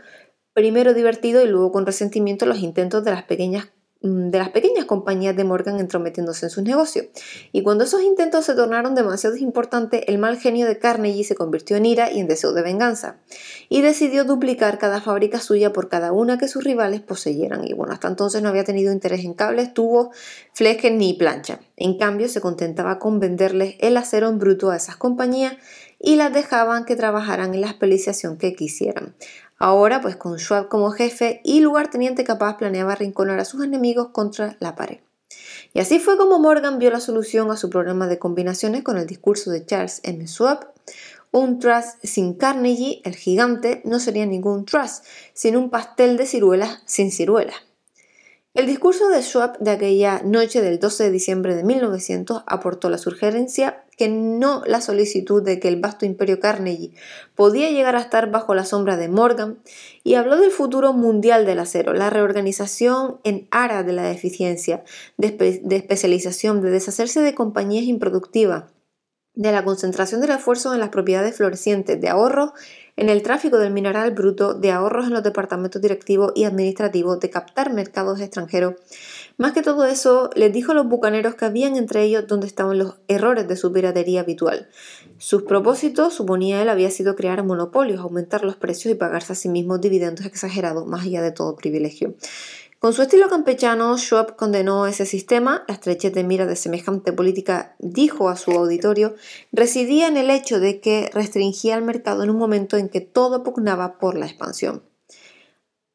primero 0.53 0.93
divertido 0.93 1.43
y 1.43 1.47
luego 1.47 1.71
con 1.71 1.85
resentimiento, 1.85 2.45
los 2.45 2.59
intentos 2.59 3.03
de 3.05 3.11
las 3.11 3.23
pequeñas 3.23 3.69
de 4.01 4.37
las 4.37 4.49
pequeñas 4.49 4.85
compañías 4.85 5.35
de 5.35 5.43
Morgan 5.43 5.79
entrometiéndose 5.79 6.45
en 6.45 6.49
sus 6.49 6.63
negocios. 6.63 7.07
Y 7.51 7.63
cuando 7.63 7.83
esos 7.83 8.01
intentos 8.01 8.45
se 8.45 8.55
tornaron 8.55 8.95
demasiado 8.95 9.35
importantes, 9.35 10.03
el 10.07 10.17
mal 10.19 10.37
genio 10.37 10.67
de 10.67 10.79
Carnegie 10.79 11.25
se 11.25 11.35
convirtió 11.35 11.75
en 11.75 11.85
ira 11.85 12.09
y 12.09 12.19
en 12.19 12.27
deseo 12.27 12.53
de 12.53 12.61
venganza. 12.61 13.17
Y 13.67 13.81
decidió 13.81 14.23
duplicar 14.23 14.77
cada 14.77 15.01
fábrica 15.01 15.41
suya 15.41 15.73
por 15.73 15.89
cada 15.89 16.13
una 16.13 16.37
que 16.37 16.47
sus 16.47 16.63
rivales 16.63 17.01
poseyeran. 17.01 17.67
Y 17.67 17.73
bueno, 17.73 17.91
hasta 17.91 18.07
entonces 18.07 18.41
no 18.41 18.47
había 18.47 18.63
tenido 18.63 18.93
interés 18.93 19.25
en 19.25 19.33
cables, 19.33 19.73
tubos, 19.73 20.15
flejes 20.53 20.93
ni 20.93 21.13
plancha. 21.13 21.59
En 21.75 21.97
cambio, 21.97 22.29
se 22.29 22.39
contentaba 22.39 22.99
con 22.99 23.19
venderles 23.19 23.75
el 23.79 23.97
acero 23.97 24.29
en 24.29 24.39
bruto 24.39 24.71
a 24.71 24.77
esas 24.77 24.95
compañías 24.95 25.57
y 25.99 26.15
las 26.15 26.31
dejaban 26.31 26.85
que 26.85 26.95
trabajaran 26.95 27.53
en 27.53 27.61
la 27.61 27.67
especialización 27.67 28.37
que 28.37 28.55
quisieran. 28.55 29.15
Ahora, 29.59 29.99
pues 29.99 30.15
con 30.15 30.39
Schwab 30.39 30.69
como 30.69 30.91
jefe 30.91 31.41
y 31.43 31.59
lugarteniente 31.59 32.23
capaz, 32.23 32.57
planeaba 32.57 32.93
arrinconar 32.93 33.39
a 33.39 33.45
sus 33.45 33.63
enemigos 33.63 34.09
contra 34.09 34.55
la 34.59 34.75
pared. 34.75 34.99
Y 35.73 35.79
así 35.79 35.99
fue 35.99 36.17
como 36.17 36.39
Morgan 36.39 36.79
vio 36.79 36.89
la 36.89 37.01
solución 37.01 37.51
a 37.51 37.57
su 37.57 37.69
problema 37.69 38.07
de 38.07 38.17
combinaciones 38.17 38.83
con 38.83 38.97
el 38.97 39.05
discurso 39.05 39.51
de 39.51 39.65
Charles 39.65 39.99
M. 40.03 40.25
Schwab. 40.27 40.71
Un 41.31 41.59
trust 41.59 42.03
sin 42.03 42.33
Carnegie, 42.33 43.01
el 43.03 43.15
gigante, 43.15 43.81
no 43.85 43.99
sería 43.99 44.25
ningún 44.25 44.65
trust, 44.65 45.05
sino 45.33 45.59
un 45.59 45.69
pastel 45.69 46.17
de 46.17 46.25
ciruelas 46.25 46.81
sin 46.85 47.11
ciruelas. 47.11 47.68
El 48.55 48.65
discurso 48.65 49.09
de 49.09 49.21
Schwab 49.21 49.59
de 49.59 49.69
aquella 49.69 50.23
noche 50.23 50.61
del 50.61 50.79
12 50.79 51.03
de 51.03 51.11
diciembre 51.11 51.55
de 51.55 51.63
1900 51.63 52.43
aportó 52.47 52.89
la 52.89 52.97
sugerencia 52.97 53.85
que 53.95 54.07
no 54.09 54.63
la 54.65 54.81
solicitud 54.81 55.43
de 55.43 55.59
que 55.59 55.67
el 55.67 55.79
vasto 55.79 56.07
imperio 56.07 56.39
Carnegie 56.39 56.95
podía 57.35 57.69
llegar 57.69 57.95
a 57.95 58.01
estar 58.01 58.31
bajo 58.31 58.55
la 58.55 58.65
sombra 58.65 58.97
de 58.97 59.07
Morgan 59.07 59.59
y 60.03 60.15
habló 60.15 60.37
del 60.37 60.49
futuro 60.49 60.93
mundial 60.93 61.45
del 61.45 61.59
acero, 61.59 61.93
la 61.93 62.09
reorganización 62.09 63.19
en 63.23 63.47
aras 63.51 63.85
de 63.85 63.93
la 63.93 64.09
eficiencia, 64.09 64.83
de, 65.17 65.37
especialización, 65.69 66.61
de 66.61 66.71
deshacerse 66.71 67.21
de 67.21 67.35
compañías 67.35 67.83
improductivas, 67.83 68.63
de 69.35 69.51
la 69.51 69.63
concentración 69.63 70.21
del 70.21 70.31
esfuerzo 70.31 70.73
en 70.73 70.79
las 70.79 70.89
propiedades 70.89 71.37
florecientes, 71.37 72.01
de 72.01 72.09
ahorro 72.09 72.53
en 72.99 73.07
el 73.07 73.23
tráfico 73.23 73.57
del 73.57 73.71
mineral 73.71 74.11
bruto, 74.11 74.53
de 74.53 74.71
ahorros 74.71 75.07
en 75.07 75.13
los 75.13 75.23
departamentos 75.23 75.81
directivos 75.81 76.33
y 76.35 76.43
administrativos, 76.43 77.21
de 77.21 77.29
captar 77.29 77.71
mercados 77.71 78.19
extranjeros. 78.19 78.73
Más 79.37 79.53
que 79.53 79.61
todo 79.61 79.85
eso, 79.85 80.29
les 80.35 80.51
dijo 80.51 80.73
a 80.73 80.75
los 80.75 80.85
bucaneros 80.85 81.35
que 81.35 81.45
habían 81.45 81.77
entre 81.77 82.03
ellos 82.03 82.27
donde 82.27 82.45
estaban 82.45 82.77
los 82.77 82.95
errores 83.07 83.47
de 83.47 83.55
su 83.55 83.71
piratería 83.71 84.19
habitual. 84.19 84.67
Sus 85.17 85.43
propósitos, 85.43 86.13
suponía 86.13 86.61
él, 86.61 86.67
había 86.67 86.91
sido 86.91 87.15
crear 87.15 87.41
monopolios, 87.45 88.01
aumentar 88.01 88.43
los 88.43 88.57
precios 88.57 88.93
y 88.93 88.97
pagarse 88.97 89.31
a 89.31 89.35
sí 89.37 89.47
mismos 89.47 89.79
dividendos 89.79 90.25
exagerados, 90.25 90.85
más 90.85 91.05
allá 91.05 91.21
de 91.21 91.31
todo 91.31 91.55
privilegio. 91.55 92.15
Con 92.79 92.93
su 92.93 93.01
estilo 93.01 93.27
campechano, 93.27 93.97
Schwab 93.97 94.37
condenó 94.37 94.87
ese 94.87 95.05
sistema. 95.05 95.65
La 95.67 95.73
estrechez 95.73 96.13
de 96.13 96.23
mira 96.23 96.45
de 96.45 96.55
semejante 96.55 97.11
política, 97.11 97.75
dijo 97.79 98.29
a 98.29 98.37
su 98.37 98.51
auditorio, 98.51 99.15
residía 99.51 100.07
en 100.07 100.15
el 100.15 100.29
hecho 100.29 100.61
de 100.61 100.79
que 100.79 101.09
restringía 101.13 101.75
el 101.75 101.81
mercado 101.81 102.23
en 102.23 102.29
un 102.29 102.37
momento 102.37 102.77
en 102.77 102.87
que 102.87 103.01
todo 103.01 103.43
pugnaba 103.43 103.99
por 103.99 104.17
la 104.17 104.27
expansión. 104.27 104.81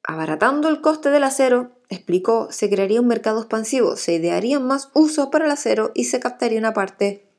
Abaratando 0.03 0.69
el 0.69 0.83
coste 0.83 1.09
del 1.09 1.25
acero, 1.25 1.71
explicó, 1.89 2.49
se 2.51 2.69
crearía 2.69 3.01
un 3.01 3.07
mercado 3.07 3.39
expansivo, 3.41 3.97
se 3.97 4.13
idearían 4.13 4.67
más 4.67 4.91
usos 4.93 5.29
para 5.29 5.47
el 5.47 5.53
acero 5.53 5.91
y 5.95 6.05
se 6.05 6.21
captaría 6.21 6.59
una 6.59 6.75
parte 6.75 7.34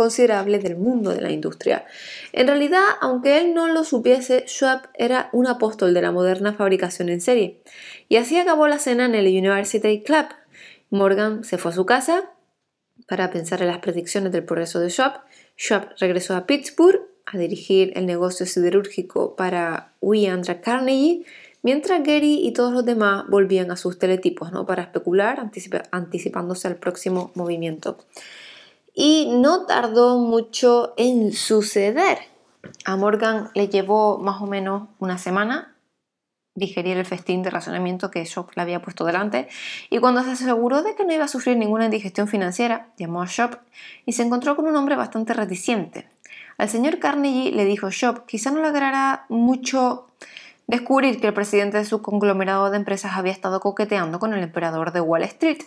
considerable 0.00 0.58
del 0.58 0.76
mundo 0.76 1.10
de 1.10 1.20
la 1.20 1.30
industria. 1.30 1.84
En 2.32 2.46
realidad, 2.46 2.82
aunque 3.02 3.36
él 3.36 3.52
no 3.52 3.68
lo 3.68 3.84
supiese, 3.84 4.46
Schwab 4.46 4.88
era 4.94 5.28
un 5.34 5.46
apóstol 5.46 5.92
de 5.92 6.00
la 6.00 6.10
moderna 6.10 6.54
fabricación 6.54 7.10
en 7.10 7.20
serie. 7.20 7.60
Y 8.08 8.16
así 8.16 8.38
acabó 8.38 8.66
la 8.66 8.78
cena 8.78 9.04
en 9.04 9.14
el 9.14 9.26
University 9.26 10.02
Club. 10.02 10.24
Morgan 10.88 11.44
se 11.44 11.58
fue 11.58 11.72
a 11.72 11.74
su 11.74 11.84
casa 11.84 12.30
para 13.06 13.30
pensar 13.30 13.60
en 13.60 13.68
las 13.68 13.80
predicciones 13.80 14.32
del 14.32 14.44
progreso 14.44 14.80
de 14.80 14.88
Schwab. 14.88 15.20
Schwab 15.58 15.90
regresó 15.98 16.34
a 16.34 16.46
Pittsburgh 16.46 17.02
a 17.26 17.36
dirigir 17.36 17.92
el 17.94 18.06
negocio 18.06 18.46
siderúrgico 18.46 19.36
para 19.36 19.92
William 20.00 20.40
Carnegie, 20.64 21.26
mientras 21.62 22.02
Gary 22.02 22.40
y 22.42 22.52
todos 22.54 22.72
los 22.72 22.86
demás 22.86 23.24
volvían 23.28 23.70
a 23.70 23.76
sus 23.76 23.98
teletipos 23.98 24.50
¿no? 24.50 24.64
para 24.64 24.80
especular, 24.80 25.46
anticipándose 25.90 26.68
al 26.68 26.76
próximo 26.76 27.32
movimiento 27.34 27.98
y 29.02 29.30
no 29.30 29.64
tardó 29.64 30.18
mucho 30.18 30.92
en 30.98 31.32
suceder. 31.32 32.18
A 32.84 32.96
Morgan 32.96 33.48
le 33.54 33.68
llevó 33.68 34.18
más 34.18 34.42
o 34.42 34.46
menos 34.46 34.90
una 34.98 35.16
semana 35.16 35.74
digerir 36.54 36.98
el 36.98 37.06
festín 37.06 37.42
de 37.42 37.48
razonamiento 37.48 38.10
que 38.10 38.22
Shop 38.26 38.50
le 38.56 38.60
había 38.60 38.82
puesto 38.82 39.06
delante 39.06 39.48
y 39.88 40.00
cuando 40.00 40.22
se 40.22 40.32
aseguró 40.32 40.82
de 40.82 40.96
que 40.96 41.06
no 41.06 41.14
iba 41.14 41.24
a 41.24 41.28
sufrir 41.28 41.56
ninguna 41.56 41.86
indigestión 41.86 42.28
financiera, 42.28 42.88
llamó 42.98 43.22
a 43.22 43.26
Shop 43.26 43.56
y 44.04 44.12
se 44.12 44.22
encontró 44.22 44.54
con 44.54 44.66
un 44.66 44.76
hombre 44.76 44.96
bastante 44.96 45.32
reticente. 45.32 46.10
Al 46.58 46.68
señor 46.68 46.98
Carnegie 46.98 47.52
le 47.52 47.64
dijo 47.64 47.88
Shop, 47.88 48.26
quizá 48.26 48.50
no 48.50 48.58
le 48.58 48.66
logrará 48.66 49.24
mucho 49.30 50.09
descubrir 50.70 51.20
que 51.20 51.26
el 51.26 51.34
presidente 51.34 51.78
de 51.78 51.84
su 51.84 52.00
conglomerado 52.00 52.70
de 52.70 52.76
empresas 52.76 53.16
había 53.16 53.32
estado 53.32 53.58
coqueteando 53.58 54.20
con 54.20 54.32
el 54.32 54.42
emperador 54.42 54.92
de 54.92 55.00
Wall 55.00 55.24
Street, 55.24 55.58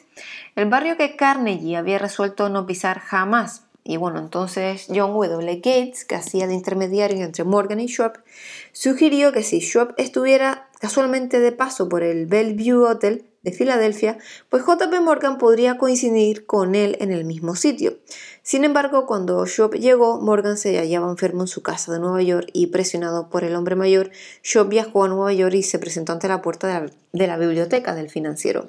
el 0.55 0.69
barrio 0.69 0.95
que 0.95 1.17
Carnegie 1.17 1.75
había 1.75 1.99
resuelto 1.99 2.47
no 2.47 2.65
pisar 2.65 2.99
jamás. 2.99 3.67
Y 3.83 3.97
bueno, 3.97 4.19
entonces 4.19 4.87
John 4.87 5.11
W. 5.13 5.55
Gates, 5.57 6.05
que 6.05 6.15
hacía 6.15 6.47
de 6.47 6.53
intermediario 6.53 7.23
entre 7.23 7.43
Morgan 7.43 7.79
y 7.79 7.87
Schwab, 7.87 8.23
sugirió 8.71 9.31
que 9.31 9.43
si 9.43 9.59
Schwab 9.59 9.93
estuviera 9.97 10.69
casualmente 10.79 11.39
de 11.39 11.51
paso 11.51 11.89
por 11.89 12.03
el 12.03 12.25
Bellevue 12.25 12.89
Hotel, 12.89 13.25
de 13.43 13.51
Filadelfia, 13.51 14.17
pues 14.49 14.63
JP 14.63 15.01
Morgan 15.01 15.37
podría 15.37 15.77
coincidir 15.77 16.45
con 16.45 16.75
él 16.75 16.97
en 17.01 17.11
el 17.11 17.25
mismo 17.25 17.55
sitio. 17.55 17.97
Sin 18.41 18.63
embargo, 18.63 19.05
cuando 19.05 19.45
Schwab 19.45 19.73
llegó, 19.73 20.19
Morgan 20.21 20.57
se 20.57 20.77
hallaba 20.77 21.09
enfermo 21.09 21.41
en 21.41 21.47
su 21.47 21.61
casa 21.61 21.91
de 21.91 21.99
Nueva 21.99 22.21
York 22.21 22.47
y 22.53 22.67
presionado 22.67 23.29
por 23.29 23.43
el 23.43 23.55
hombre 23.55 23.75
mayor, 23.75 24.11
Schwab 24.43 24.69
viajó 24.69 25.03
a 25.03 25.09
Nueva 25.09 25.33
York 25.33 25.55
y 25.55 25.63
se 25.63 25.77
presentó 25.77 26.13
ante 26.13 26.29
la 26.29 26.41
puerta 26.41 26.67
de 26.67 26.73
la, 26.73 26.93
de 27.11 27.27
la 27.27 27.37
biblioteca 27.37 27.93
del 27.95 28.09
financiero. 28.09 28.65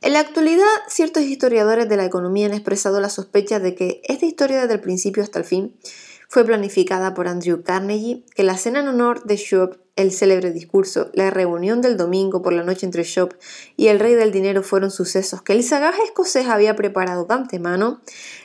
En 0.00 0.12
la 0.12 0.20
actualidad, 0.20 0.64
ciertos 0.88 1.24
historiadores 1.24 1.88
de 1.88 1.96
la 1.96 2.04
economía 2.04 2.46
han 2.46 2.52
expresado 2.52 3.00
la 3.00 3.08
sospecha 3.10 3.58
de 3.58 3.74
que 3.74 4.00
esta 4.04 4.26
historia 4.26 4.60
desde 4.60 4.74
el 4.74 4.80
principio 4.80 5.24
hasta 5.24 5.40
el 5.40 5.44
fin 5.44 5.74
fue 6.28 6.44
planificada 6.44 7.14
por 7.14 7.26
Andrew 7.26 7.64
Carnegie, 7.64 8.22
que 8.36 8.44
la 8.44 8.56
cena 8.56 8.80
en 8.80 8.88
honor 8.88 9.24
de 9.24 9.36
Schwab, 9.36 9.78
el 9.96 10.12
célebre 10.12 10.52
discurso, 10.52 11.10
la 11.14 11.30
reunión 11.30 11.80
del 11.80 11.96
domingo 11.96 12.42
por 12.42 12.52
la 12.52 12.62
noche 12.62 12.86
entre 12.86 13.02
Schwab 13.02 13.36
y 13.76 13.88
el 13.88 13.98
rey 13.98 14.14
del 14.14 14.30
dinero 14.30 14.62
fueron 14.62 14.92
sucesos 14.92 15.42
que 15.42 15.52
el 15.52 15.64
sagaz 15.64 15.96
escocés 16.04 16.46
había 16.46 16.76
preparado 16.76 17.24
de 17.24 17.34
antemano, 17.34 18.00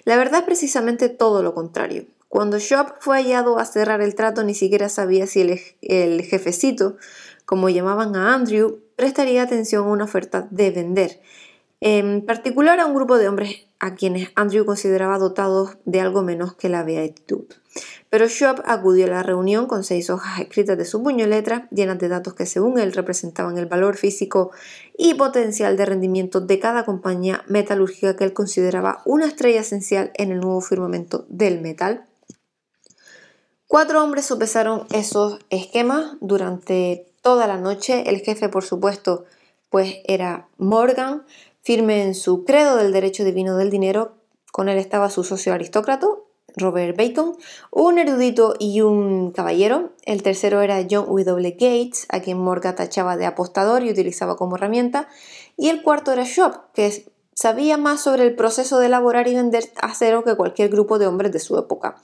la 0.06 0.16
verdad 0.16 0.40
es 0.40 0.46
precisamente 0.46 1.10
todo 1.10 1.44
lo 1.44 1.54
contrario. 1.54 2.08
Cuando 2.34 2.60
Schwab 2.60 2.96
fue 3.00 3.18
hallado 3.18 3.60
a 3.60 3.66
cerrar 3.66 4.02
el 4.02 4.16
trato, 4.16 4.44
ni 4.44 4.56
siquiera 4.56 4.90
sabía 4.90 5.28
si 5.28 5.42
el, 5.42 5.60
el 5.84 6.24
jefecito, 6.24 6.98
como 7.46 7.70
llamaban 7.70 8.16
a 8.16 8.34
Andrew, 8.34 8.80
prestaría 8.96 9.44
atención 9.44 9.86
a 9.86 9.92
una 9.92 10.06
oferta 10.06 10.48
de 10.50 10.72
vender, 10.72 11.22
en 11.80 12.26
particular 12.26 12.80
a 12.80 12.88
un 12.88 12.96
grupo 12.96 13.20
de 13.20 13.28
hombres 13.28 13.68
a 13.78 13.94
quienes 13.94 14.32
Andrew 14.34 14.66
consideraba 14.66 15.20
dotados 15.20 15.78
de 15.86 16.02
algo 16.02 16.24
menos 16.24 16.56
que 16.56 16.70
la 16.70 16.82
beatitud. 16.82 17.46
Pero 18.10 18.28
Schwab 18.28 18.64
acudió 18.66 19.06
a 19.06 19.10
la 19.10 19.22
reunión 19.22 19.68
con 19.68 19.84
seis 19.84 20.10
hojas 20.10 20.40
escritas 20.40 20.76
de 20.76 20.86
su 20.86 21.04
puño 21.04 21.28
letra, 21.28 21.68
llenas 21.70 22.00
de 22.00 22.08
datos 22.08 22.34
que 22.34 22.48
según 22.48 22.80
él 22.80 22.94
representaban 22.94 23.60
el 23.60 23.68
valor 23.68 23.96
físico 23.96 24.50
y 24.98 25.14
potencial 25.14 25.78
de 25.78 25.86
rendimiento 25.86 26.42
de 26.42 26.58
cada 26.58 26.84
compañía 26.84 27.44
metalúrgica 27.48 28.16
que 28.16 28.24
él 28.24 28.34
consideraba 28.34 29.04
una 29.06 29.28
estrella 29.28 29.62
esencial 29.62 30.10
en 30.16 30.32
el 30.32 30.40
nuevo 30.40 30.62
firmamento 30.62 31.28
del 31.30 31.62
metal. 31.62 32.08
Cuatro 33.74 34.04
hombres 34.04 34.28
sopesaron 34.28 34.86
esos 34.92 35.40
esquemas 35.50 36.12
durante 36.22 37.08
toda 37.24 37.48
la 37.48 37.58
noche. 37.58 38.08
El 38.08 38.20
jefe, 38.20 38.48
por 38.48 38.64
supuesto, 38.64 39.26
pues 39.72 39.96
era 40.06 40.48
Morgan, 40.60 41.26
firme 41.64 42.04
en 42.04 42.14
su 42.14 42.46
credo 42.46 42.76
del 42.76 42.94
derecho 42.94 43.24
divino 43.24 43.58
del 43.58 43.72
dinero. 43.72 44.14
Con 44.52 44.70
él 44.70 44.78
estaba 44.78 45.10
su 45.10 45.24
socio 45.24 45.56
aristócrata, 45.56 46.06
Robert 46.56 46.96
Bacon, 46.96 47.36
un 47.72 47.98
erudito 47.98 48.54
y 48.60 48.82
un 48.82 49.32
caballero. 49.32 49.94
El 50.06 50.22
tercero 50.22 50.62
era 50.62 50.86
John 50.88 51.08
W. 51.08 51.52
Gates, 51.54 52.06
a 52.10 52.20
quien 52.20 52.38
Morgan 52.38 52.76
tachaba 52.76 53.18
de 53.18 53.26
apostador 53.26 53.84
y 53.84 53.90
utilizaba 53.90 54.36
como 54.36 54.56
herramienta. 54.56 55.08
Y 55.58 55.70
el 55.70 55.82
cuarto 55.82 56.14
era 56.14 56.26
Shop, 56.26 56.72
que 56.76 56.86
es 56.86 57.10
Sabía 57.36 57.78
más 57.78 58.02
sobre 58.02 58.24
el 58.24 58.36
proceso 58.36 58.80
de 58.80 58.86
elaborar 58.86 59.28
y 59.28 59.36
vender 59.36 59.72
acero 59.82 60.24
que 60.24 60.36
cualquier 60.36 60.70
grupo 60.70 61.00
de 61.00 61.08
hombres 61.08 61.32
de 61.32 61.40
su 61.40 61.58
época. 61.58 61.98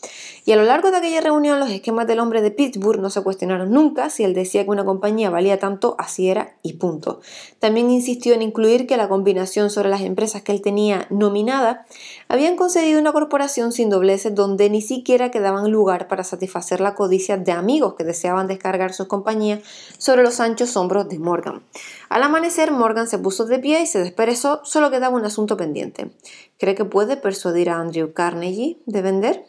Y 0.45 0.51
a 0.51 0.55
lo 0.55 0.63
largo 0.63 0.89
de 0.89 0.97
aquella 0.97 1.21
reunión 1.21 1.59
los 1.59 1.69
esquemas 1.69 2.07
del 2.07 2.19
hombre 2.19 2.41
de 2.41 2.51
Pittsburgh 2.51 2.99
no 2.99 3.09
se 3.09 3.21
cuestionaron 3.21 3.71
nunca 3.71 4.09
si 4.09 4.23
él 4.23 4.33
decía 4.33 4.63
que 4.63 4.71
una 4.71 4.85
compañía 4.85 5.29
valía 5.29 5.59
tanto, 5.59 5.95
así 5.99 6.29
era 6.29 6.55
y 6.63 6.73
punto. 6.73 7.21
También 7.59 7.91
insistió 7.91 8.33
en 8.33 8.41
incluir 8.41 8.87
que 8.87 8.97
la 8.97 9.07
combinación 9.07 9.69
sobre 9.69 9.89
las 9.89 10.01
empresas 10.01 10.41
que 10.41 10.51
él 10.51 10.61
tenía 10.61 11.05
nominada 11.09 11.85
habían 12.27 12.55
concedido 12.55 12.99
una 12.99 13.11
corporación 13.11 13.71
sin 13.71 13.89
dobleces 13.89 14.33
donde 14.33 14.69
ni 14.69 14.81
siquiera 14.81 15.29
quedaban 15.29 15.71
lugar 15.71 16.07
para 16.07 16.23
satisfacer 16.23 16.81
la 16.81 16.95
codicia 16.95 17.37
de 17.37 17.51
amigos 17.51 17.93
que 17.95 18.03
deseaban 18.03 18.47
descargar 18.47 18.93
sus 18.93 19.07
compañías 19.07 19.59
sobre 19.97 20.23
los 20.23 20.39
anchos 20.39 20.75
hombros 20.75 21.07
de 21.07 21.19
Morgan. 21.19 21.61
Al 22.09 22.23
amanecer, 22.23 22.71
Morgan 22.71 23.07
se 23.07 23.19
puso 23.19 23.45
de 23.45 23.59
pie 23.59 23.81
y 23.81 23.85
se 23.85 23.99
desperezó, 23.99 24.61
solo 24.63 24.89
quedaba 24.89 25.18
un 25.19 25.25
asunto 25.25 25.57
pendiente. 25.57 26.11
¿Cree 26.57 26.75
que 26.75 26.85
puede 26.85 27.17
persuadir 27.17 27.69
a 27.69 27.79
Andrew 27.79 28.13
Carnegie 28.13 28.79
de 28.85 29.01
vender? 29.01 29.45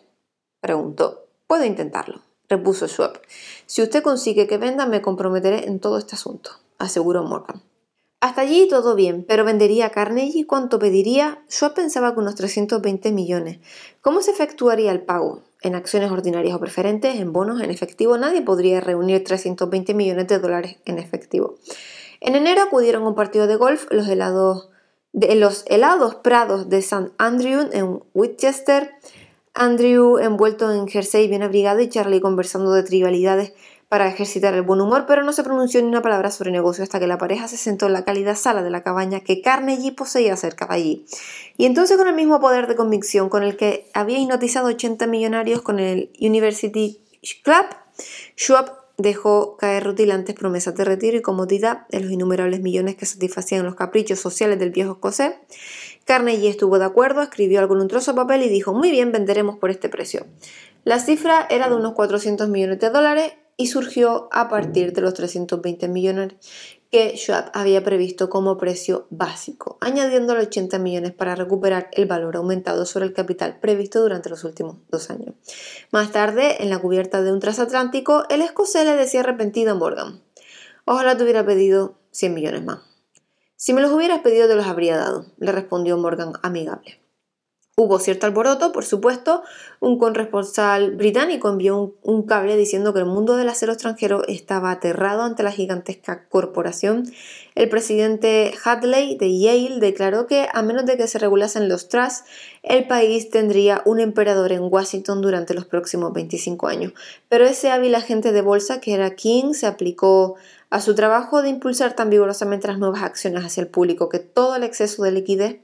Preguntó. 0.60 1.26
Puedo 1.46 1.64
intentarlo, 1.64 2.20
repuso 2.48 2.86
Schwab. 2.86 3.20
Si 3.66 3.82
usted 3.82 4.02
consigue 4.02 4.46
que 4.46 4.58
venda, 4.58 4.86
me 4.86 5.02
comprometeré 5.02 5.66
en 5.66 5.80
todo 5.80 5.98
este 5.98 6.14
asunto, 6.14 6.50
aseguró 6.78 7.22
Morgan. 7.24 7.62
Hasta 8.20 8.42
allí 8.42 8.68
todo 8.68 8.94
bien, 8.94 9.24
pero 9.26 9.44
¿vendería 9.44 9.90
Carnegie? 9.90 10.46
¿Cuánto 10.46 10.78
pediría? 10.78 11.42
Schwab 11.48 11.74
pensaba 11.74 12.12
que 12.12 12.20
unos 12.20 12.34
320 12.34 13.12
millones. 13.12 13.60
¿Cómo 14.02 14.20
se 14.20 14.30
efectuaría 14.30 14.92
el 14.92 15.00
pago? 15.00 15.42
¿En 15.62 15.74
acciones 15.74 16.10
ordinarias 16.10 16.54
o 16.54 16.60
preferentes? 16.60 17.16
¿En 17.16 17.32
bonos? 17.32 17.62
¿En 17.62 17.70
efectivo? 17.70 18.18
Nadie 18.18 18.42
podría 18.42 18.80
reunir 18.80 19.24
320 19.24 19.94
millones 19.94 20.28
de 20.28 20.38
dólares 20.38 20.76
en 20.84 20.98
efectivo. 20.98 21.56
En 22.20 22.34
enero 22.34 22.62
acudieron 22.62 23.04
a 23.04 23.08
un 23.08 23.14
partido 23.14 23.46
de 23.46 23.56
golf 23.56 23.86
los 23.90 24.06
helados, 24.06 24.69
de 25.12 25.34
los 25.34 25.64
helados 25.66 26.14
prados 26.16 26.68
de 26.68 26.78
St. 26.78 27.10
Andrew 27.18 27.68
en 27.72 28.00
Winchester, 28.14 28.92
Andrew 29.54 30.18
envuelto 30.18 30.72
en 30.72 30.86
jersey 30.86 31.28
bien 31.28 31.42
abrigado 31.42 31.80
y 31.80 31.88
Charlie 31.88 32.20
conversando 32.20 32.72
de 32.72 32.82
trivialidades 32.82 33.52
para 33.88 34.06
ejercitar 34.06 34.54
el 34.54 34.62
buen 34.62 34.80
humor, 34.80 35.04
pero 35.08 35.24
no 35.24 35.32
se 35.32 35.42
pronunció 35.42 35.82
ni 35.82 35.88
una 35.88 36.00
palabra 36.00 36.30
sobre 36.30 36.52
negocio 36.52 36.84
hasta 36.84 37.00
que 37.00 37.08
la 37.08 37.18
pareja 37.18 37.48
se 37.48 37.56
sentó 37.56 37.86
en 37.86 37.92
la 37.92 38.04
cálida 38.04 38.36
sala 38.36 38.62
de 38.62 38.70
la 38.70 38.84
cabaña 38.84 39.18
que 39.20 39.42
Carnegie 39.42 39.90
poseía 39.90 40.36
cerca 40.36 40.66
de 40.68 40.74
allí. 40.74 41.06
Y 41.56 41.66
entonces 41.66 41.96
con 41.96 42.06
el 42.06 42.14
mismo 42.14 42.38
poder 42.38 42.68
de 42.68 42.76
convicción 42.76 43.28
con 43.28 43.42
el 43.42 43.56
que 43.56 43.90
había 43.92 44.18
hipnotizado 44.18 44.68
80 44.68 45.08
millonarios 45.08 45.62
con 45.62 45.80
el 45.80 46.12
University 46.20 47.00
Club, 47.42 47.66
Schwab 48.36 48.79
dejó 49.02 49.56
caer 49.56 49.84
rutilantes 49.84 50.34
promesas 50.34 50.74
de 50.74 50.84
retiro 50.84 51.16
y 51.16 51.22
comodidad 51.22 51.86
en 51.90 52.02
los 52.02 52.12
innumerables 52.12 52.60
millones 52.60 52.96
que 52.96 53.06
satisfacían 53.06 53.64
los 53.64 53.74
caprichos 53.74 54.20
sociales 54.20 54.58
del 54.58 54.70
viejo 54.70 54.92
escocés. 54.92 55.34
Carnegie 56.04 56.50
estuvo 56.50 56.78
de 56.78 56.84
acuerdo, 56.84 57.22
escribió 57.22 57.60
algo 57.60 57.74
en 57.76 57.82
un 57.82 57.88
trozo 57.88 58.12
de 58.12 58.16
papel 58.16 58.42
y 58.42 58.48
dijo, 58.48 58.72
muy 58.72 58.90
bien, 58.90 59.12
venderemos 59.12 59.58
por 59.58 59.70
este 59.70 59.88
precio. 59.88 60.26
La 60.84 60.98
cifra 60.98 61.46
era 61.50 61.68
de 61.68 61.76
unos 61.76 61.92
400 61.92 62.48
millones 62.48 62.80
de 62.80 62.90
dólares 62.90 63.32
y 63.56 63.66
surgió 63.66 64.28
a 64.32 64.48
partir 64.48 64.92
de 64.94 65.02
los 65.02 65.12
320 65.14 65.86
millones 65.88 66.34
que 66.90 67.16
Schwab 67.16 67.50
había 67.54 67.84
previsto 67.84 68.28
como 68.28 68.58
precio 68.58 69.06
básico, 69.10 69.78
añadiendo 69.80 70.32
80 70.32 70.78
millones 70.78 71.12
para 71.12 71.36
recuperar 71.36 71.88
el 71.92 72.06
valor 72.06 72.36
aumentado 72.36 72.84
sobre 72.84 73.06
el 73.06 73.12
capital 73.12 73.60
previsto 73.60 74.00
durante 74.00 74.28
los 74.28 74.42
últimos 74.42 74.76
dos 74.90 75.10
años. 75.10 75.34
Más 75.92 76.10
tarde, 76.10 76.62
en 76.62 76.70
la 76.70 76.78
cubierta 76.78 77.22
de 77.22 77.32
un 77.32 77.38
transatlántico, 77.38 78.24
el 78.28 78.42
escocés 78.42 78.84
le 78.84 78.96
decía 78.96 79.20
arrepentido 79.20 79.72
a 79.72 79.76
Morgan, 79.76 80.20
ojalá 80.84 81.16
te 81.16 81.22
hubiera 81.22 81.46
pedido 81.46 81.98
100 82.10 82.34
millones 82.34 82.64
más. 82.64 82.80
Si 83.54 83.72
me 83.72 83.82
los 83.82 83.92
hubieras 83.92 84.20
pedido 84.20 84.48
te 84.48 84.56
los 84.56 84.66
habría 84.66 84.96
dado, 84.96 85.26
le 85.38 85.52
respondió 85.52 85.96
Morgan 85.96 86.32
amigable. 86.42 87.00
Hubo 87.82 87.98
cierto 87.98 88.26
alboroto, 88.26 88.72
por 88.72 88.84
supuesto. 88.84 89.42
Un 89.80 89.98
corresponsal 89.98 90.90
británico 90.96 91.48
envió 91.48 91.94
un, 92.02 92.24
cable 92.24 92.58
diciendo 92.58 92.92
que 92.92 92.98
el 92.98 93.06
mundo 93.06 93.38
del 93.38 93.48
acero 93.48 93.72
extranjero 93.72 94.22
estaba 94.28 94.70
aterrado 94.70 95.22
ante 95.22 95.42
la 95.42 95.50
gigantesca 95.50 96.28
corporación. 96.28 97.10
El 97.54 97.70
presidente 97.70 98.52
Hadley 98.62 99.16
de 99.16 99.38
Yale 99.38 99.80
declaró 99.80 100.26
que 100.26 100.46
a 100.52 100.60
menos 100.60 100.84
de 100.84 100.98
que 100.98 101.08
se 101.08 101.18
regulasen 101.18 101.70
los 101.70 101.88
trusts, 101.88 102.24
el 102.62 102.86
país 102.86 103.30
tendría 103.30 103.80
un 103.86 103.98
emperador 103.98 104.52
en 104.52 104.70
Washington 104.70 105.22
durante 105.22 105.54
los 105.54 105.64
próximos 105.64 106.12
25 106.12 106.66
años. 106.66 106.92
Pero 107.30 107.46
ese 107.46 107.70
hábil 107.70 107.94
agente 107.94 108.32
de 108.32 108.42
bolsa 108.42 108.82
que 108.82 108.92
era 108.92 109.14
King 109.14 109.54
se 109.54 109.66
aplicó 109.66 110.34
a 110.68 110.82
su 110.82 110.94
trabajo 110.94 111.40
de 111.40 111.48
impulsar 111.48 111.96
tan 111.96 112.10
vigorosamente 112.10 112.68
las 112.68 112.78
nuevas 112.78 113.02
acciones 113.04 113.42
hacia 113.42 113.62
el 113.62 113.68
público 113.68 114.10
que 114.10 114.18
todo 114.18 114.54
el 114.54 114.64
exceso 114.64 115.02
de 115.02 115.12
liquidez, 115.12 115.60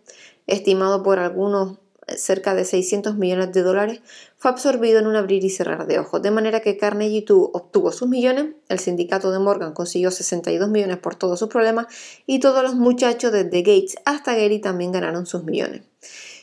estimado 0.47 1.03
por 1.03 1.19
algunos 1.19 1.77
cerca 2.15 2.55
de 2.55 2.65
600 2.65 3.17
millones 3.17 3.53
de 3.53 3.63
dólares, 3.63 4.01
fue 4.37 4.51
absorbido 4.51 5.01
en 5.01 5.07
un 5.07 5.17
abrir 5.17 5.45
y 5.45 5.51
cerrar 5.51 5.87
de 5.87 5.99
ojos, 5.99 6.23
de 6.23 6.31
manera 6.31 6.61
que 6.61 6.77
Carnegie 6.77 7.25
obtuvo 7.29 7.91
sus 7.93 8.09
millones, 8.09 8.55
el 8.69 8.79
sindicato 8.79 9.33
de 9.33 9.39
Morgan 9.39 9.73
consiguió 9.73 10.11
62 10.11 10.69
millones 10.69 10.99
por 10.99 11.17
todos 11.17 11.39
sus 11.39 11.49
problemas 11.49 11.87
y 12.27 12.39
todos 12.39 12.63
los 12.63 12.75
muchachos 12.75 13.33
desde 13.33 13.63
Gates 13.63 13.97
hasta 14.05 14.35
Gary 14.35 14.61
también 14.61 14.93
ganaron 14.93 15.27
sus 15.27 15.45
millones. 15.45 15.83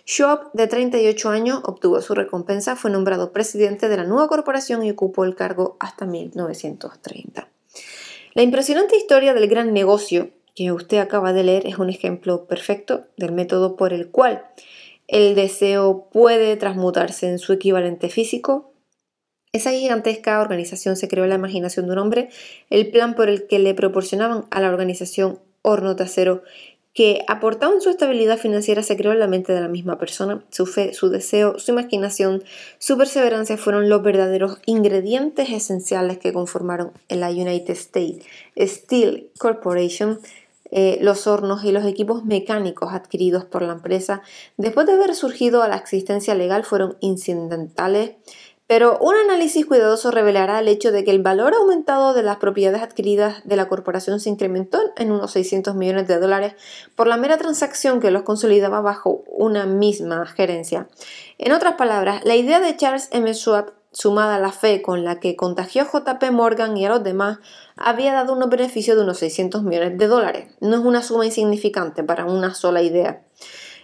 Schwab, 0.05 0.51
de 0.51 0.67
38 0.67 1.29
años, 1.29 1.61
obtuvo 1.63 2.01
su 2.01 2.13
recompensa, 2.13 2.75
fue 2.75 2.91
nombrado 2.91 3.31
presidente 3.31 3.87
de 3.87 3.95
la 3.95 4.03
nueva 4.03 4.27
corporación 4.27 4.83
y 4.83 4.91
ocupó 4.91 5.23
el 5.23 5.35
cargo 5.35 5.77
hasta 5.79 6.05
1930. 6.05 7.47
La 8.33 8.41
impresionante 8.41 8.97
historia 8.97 9.33
del 9.33 9.47
gran 9.47 9.73
negocio 9.73 10.31
que 10.55 10.71
usted 10.71 10.97
acaba 10.97 11.31
de 11.31 11.43
leer 11.43 11.65
es 11.65 11.77
un 11.77 11.89
ejemplo 11.89 12.45
perfecto 12.47 13.05
del 13.15 13.31
método 13.31 13.75
por 13.77 13.93
el 13.93 14.09
cual 14.09 14.45
el 15.07 15.35
deseo 15.35 16.09
puede 16.11 16.55
transmutarse 16.57 17.29
en 17.29 17.39
su 17.39 17.53
equivalente 17.53 18.09
físico. 18.09 18.73
Esa 19.51 19.71
gigantesca 19.71 20.41
organización 20.41 20.95
se 20.95 21.07
creó 21.07 21.25
en 21.25 21.29
la 21.29 21.35
imaginación 21.35 21.85
de 21.85 21.93
un 21.93 21.99
hombre, 21.99 22.29
el 22.69 22.89
plan 22.89 23.15
por 23.15 23.29
el 23.29 23.45
que 23.47 23.59
le 23.59 23.75
proporcionaban 23.75 24.45
a 24.49 24.61
la 24.61 24.69
organización 24.69 25.39
horno 25.61 25.93
de 25.93 26.03
acero 26.03 26.43
que 26.93 27.25
aportaban 27.27 27.81
su 27.81 27.89
estabilidad 27.89 28.37
financiera 28.37 28.83
se 28.83 28.95
creó 28.95 29.13
en 29.13 29.19
la 29.19 29.27
mente 29.27 29.51
de 29.51 29.61
la 29.61 29.67
misma 29.67 29.97
persona. 29.97 30.43
Su 30.51 30.67
fe, 30.67 30.93
su 30.93 31.09
deseo, 31.09 31.57
su 31.57 31.71
imaginación, 31.71 32.43
su 32.77 32.97
perseverancia 32.97 33.57
fueron 33.57 33.89
los 33.89 34.03
verdaderos 34.03 34.59
ingredientes 34.67 35.49
esenciales 35.49 36.19
que 36.19 36.33
conformaron 36.33 36.91
la 37.09 37.31
United 37.31 37.73
States 37.73 38.23
Steel 38.55 39.31
Corporation, 39.39 40.19
eh, 40.75 40.97
los 41.01 41.27
hornos 41.27 41.63
y 41.63 41.71
los 41.71 41.85
equipos 41.85 42.25
mecánicos 42.25 42.93
adquiridos 42.93 43.45
por 43.45 43.61
la 43.61 43.73
empresa 43.73 44.23
después 44.57 44.87
de 44.87 44.93
haber 44.93 45.13
surgido 45.13 45.61
a 45.61 45.67
la 45.67 45.75
existencia 45.75 46.33
legal 46.33 46.63
fueron 46.63 46.97
incidentales, 46.99 48.13
pero 48.65 48.97
un 48.97 49.13
análisis 49.13 49.67
cuidadoso 49.67 50.09
revelará 50.09 50.57
el 50.57 50.67
hecho 50.67 50.91
de 50.91 51.03
que 51.03 51.11
el 51.11 51.21
valor 51.21 51.53
aumentado 51.53 52.15
de 52.15 52.23
las 52.23 52.37
propiedades 52.37 52.81
adquiridas 52.81 53.43
de 53.43 53.55
la 53.55 53.67
corporación 53.67 54.19
se 54.19 54.31
incrementó 54.31 54.79
en 54.97 55.11
unos 55.11 55.31
600 55.33 55.75
millones 55.75 56.07
de 56.07 56.17
dólares 56.17 56.55
por 56.95 57.05
la 57.05 57.17
mera 57.17 57.37
transacción 57.37 57.99
que 57.99 58.09
los 58.09 58.23
consolidaba 58.23 58.81
bajo 58.81 59.23
una 59.27 59.67
misma 59.67 60.25
gerencia. 60.25 60.87
En 61.37 61.51
otras 61.51 61.75
palabras, 61.75 62.25
la 62.25 62.35
idea 62.35 62.59
de 62.59 62.75
Charles 62.75 63.09
M. 63.11 63.31
Schwab 63.35 63.73
sumada 63.93 64.35
a 64.35 64.39
la 64.39 64.51
fe 64.51 64.81
con 64.81 65.03
la 65.03 65.19
que 65.19 65.35
contagió 65.35 65.83
a 65.83 65.85
JP 65.85 66.31
Morgan 66.31 66.75
y 66.75 66.85
a 66.85 66.89
los 66.89 67.03
demás, 67.03 67.37
había 67.77 68.13
dado 68.13 68.33
unos 68.33 68.49
beneficios 68.49 68.97
de 68.97 69.03
unos 69.03 69.19
600 69.19 69.63
millones 69.63 69.97
de 69.97 70.07
dólares. 70.07 70.47
No 70.59 70.75
es 70.75 70.81
una 70.83 71.03
suma 71.03 71.25
insignificante 71.25 72.03
para 72.03 72.25
una 72.25 72.53
sola 72.53 72.81
idea. 72.81 73.23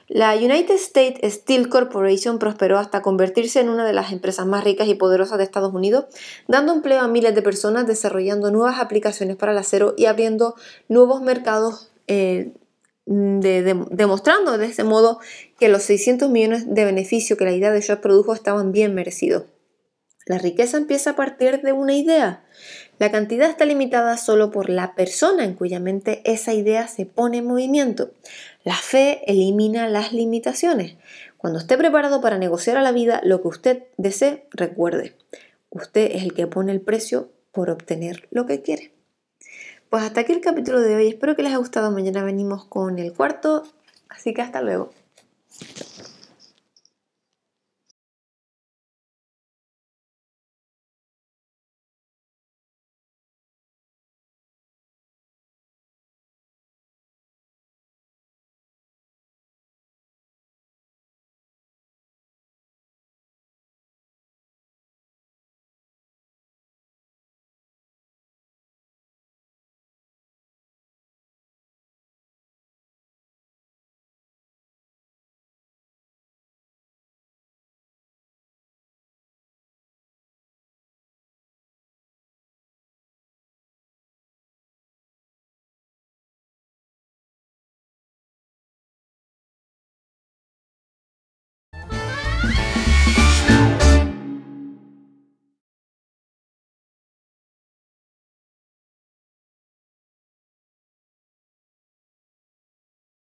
La 0.09 0.35
United 0.35 0.73
States 0.73 1.33
Steel 1.35 1.69
Corporation 1.69 2.39
prosperó 2.39 2.79
hasta 2.79 3.03
convertirse 3.03 3.59
en 3.59 3.69
una 3.69 3.85
de 3.85 3.93
las 3.93 4.11
empresas 4.11 4.47
más 4.47 4.63
ricas 4.63 4.87
y 4.87 4.95
poderosas 4.95 5.37
de 5.37 5.43
Estados 5.43 5.71
Unidos, 5.71 6.05
dando 6.47 6.73
empleo 6.73 7.01
a 7.01 7.07
miles 7.07 7.35
de 7.35 7.43
personas, 7.43 7.85
desarrollando 7.85 8.49
nuevas 8.49 8.79
aplicaciones 8.79 9.35
para 9.35 9.51
el 9.51 9.59
acero 9.59 9.93
y 9.95 10.05
abriendo 10.05 10.55
nuevos 10.87 11.21
mercados, 11.21 11.91
eh, 12.07 12.53
demostrando 13.05 14.57
de 14.57 14.65
ese 14.65 14.83
modo 14.83 15.19
que 15.59 15.69
los 15.69 15.83
600 15.83 16.27
millones 16.31 16.73
de 16.73 16.85
beneficio 16.85 17.37
que 17.37 17.45
la 17.45 17.53
idea 17.53 17.71
de 17.71 17.81
Schwab 17.81 18.01
produjo 18.01 18.33
estaban 18.33 18.71
bien 18.71 18.95
merecidos. 18.95 19.43
La 20.29 20.37
riqueza 20.37 20.77
empieza 20.77 21.09
a 21.09 21.15
partir 21.15 21.63
de 21.63 21.73
una 21.73 21.95
idea. 21.95 22.43
La 22.99 23.09
cantidad 23.09 23.49
está 23.49 23.65
limitada 23.65 24.15
solo 24.15 24.51
por 24.51 24.69
la 24.69 24.93
persona 24.93 25.43
en 25.43 25.55
cuya 25.55 25.79
mente 25.79 26.21
esa 26.23 26.53
idea 26.53 26.87
se 26.87 27.07
pone 27.07 27.39
en 27.39 27.47
movimiento. 27.47 28.11
La 28.63 28.75
fe 28.75 29.23
elimina 29.25 29.89
las 29.89 30.13
limitaciones. 30.13 30.97
Cuando 31.37 31.57
esté 31.57 31.79
preparado 31.79 32.21
para 32.21 32.37
negociar 32.37 32.77
a 32.77 32.83
la 32.83 32.91
vida 32.91 33.21
lo 33.23 33.41
que 33.41 33.47
usted 33.47 33.83
desee, 33.97 34.45
recuerde, 34.51 35.15
usted 35.71 36.11
es 36.13 36.21
el 36.21 36.35
que 36.35 36.45
pone 36.45 36.73
el 36.73 36.81
precio 36.81 37.31
por 37.51 37.71
obtener 37.71 38.27
lo 38.29 38.45
que 38.45 38.61
quiere. 38.61 38.93
Pues 39.89 40.03
hasta 40.03 40.21
aquí 40.21 40.33
el 40.33 40.41
capítulo 40.41 40.79
de 40.79 40.95
hoy. 40.95 41.07
Espero 41.07 41.35
que 41.35 41.41
les 41.41 41.49
haya 41.49 41.57
gustado. 41.57 41.89
Mañana 41.89 42.23
venimos 42.23 42.65
con 42.65 42.99
el 42.99 43.13
cuarto. 43.13 43.63
Así 44.09 44.35
que 44.35 44.43
hasta 44.43 44.61
luego. 44.61 44.91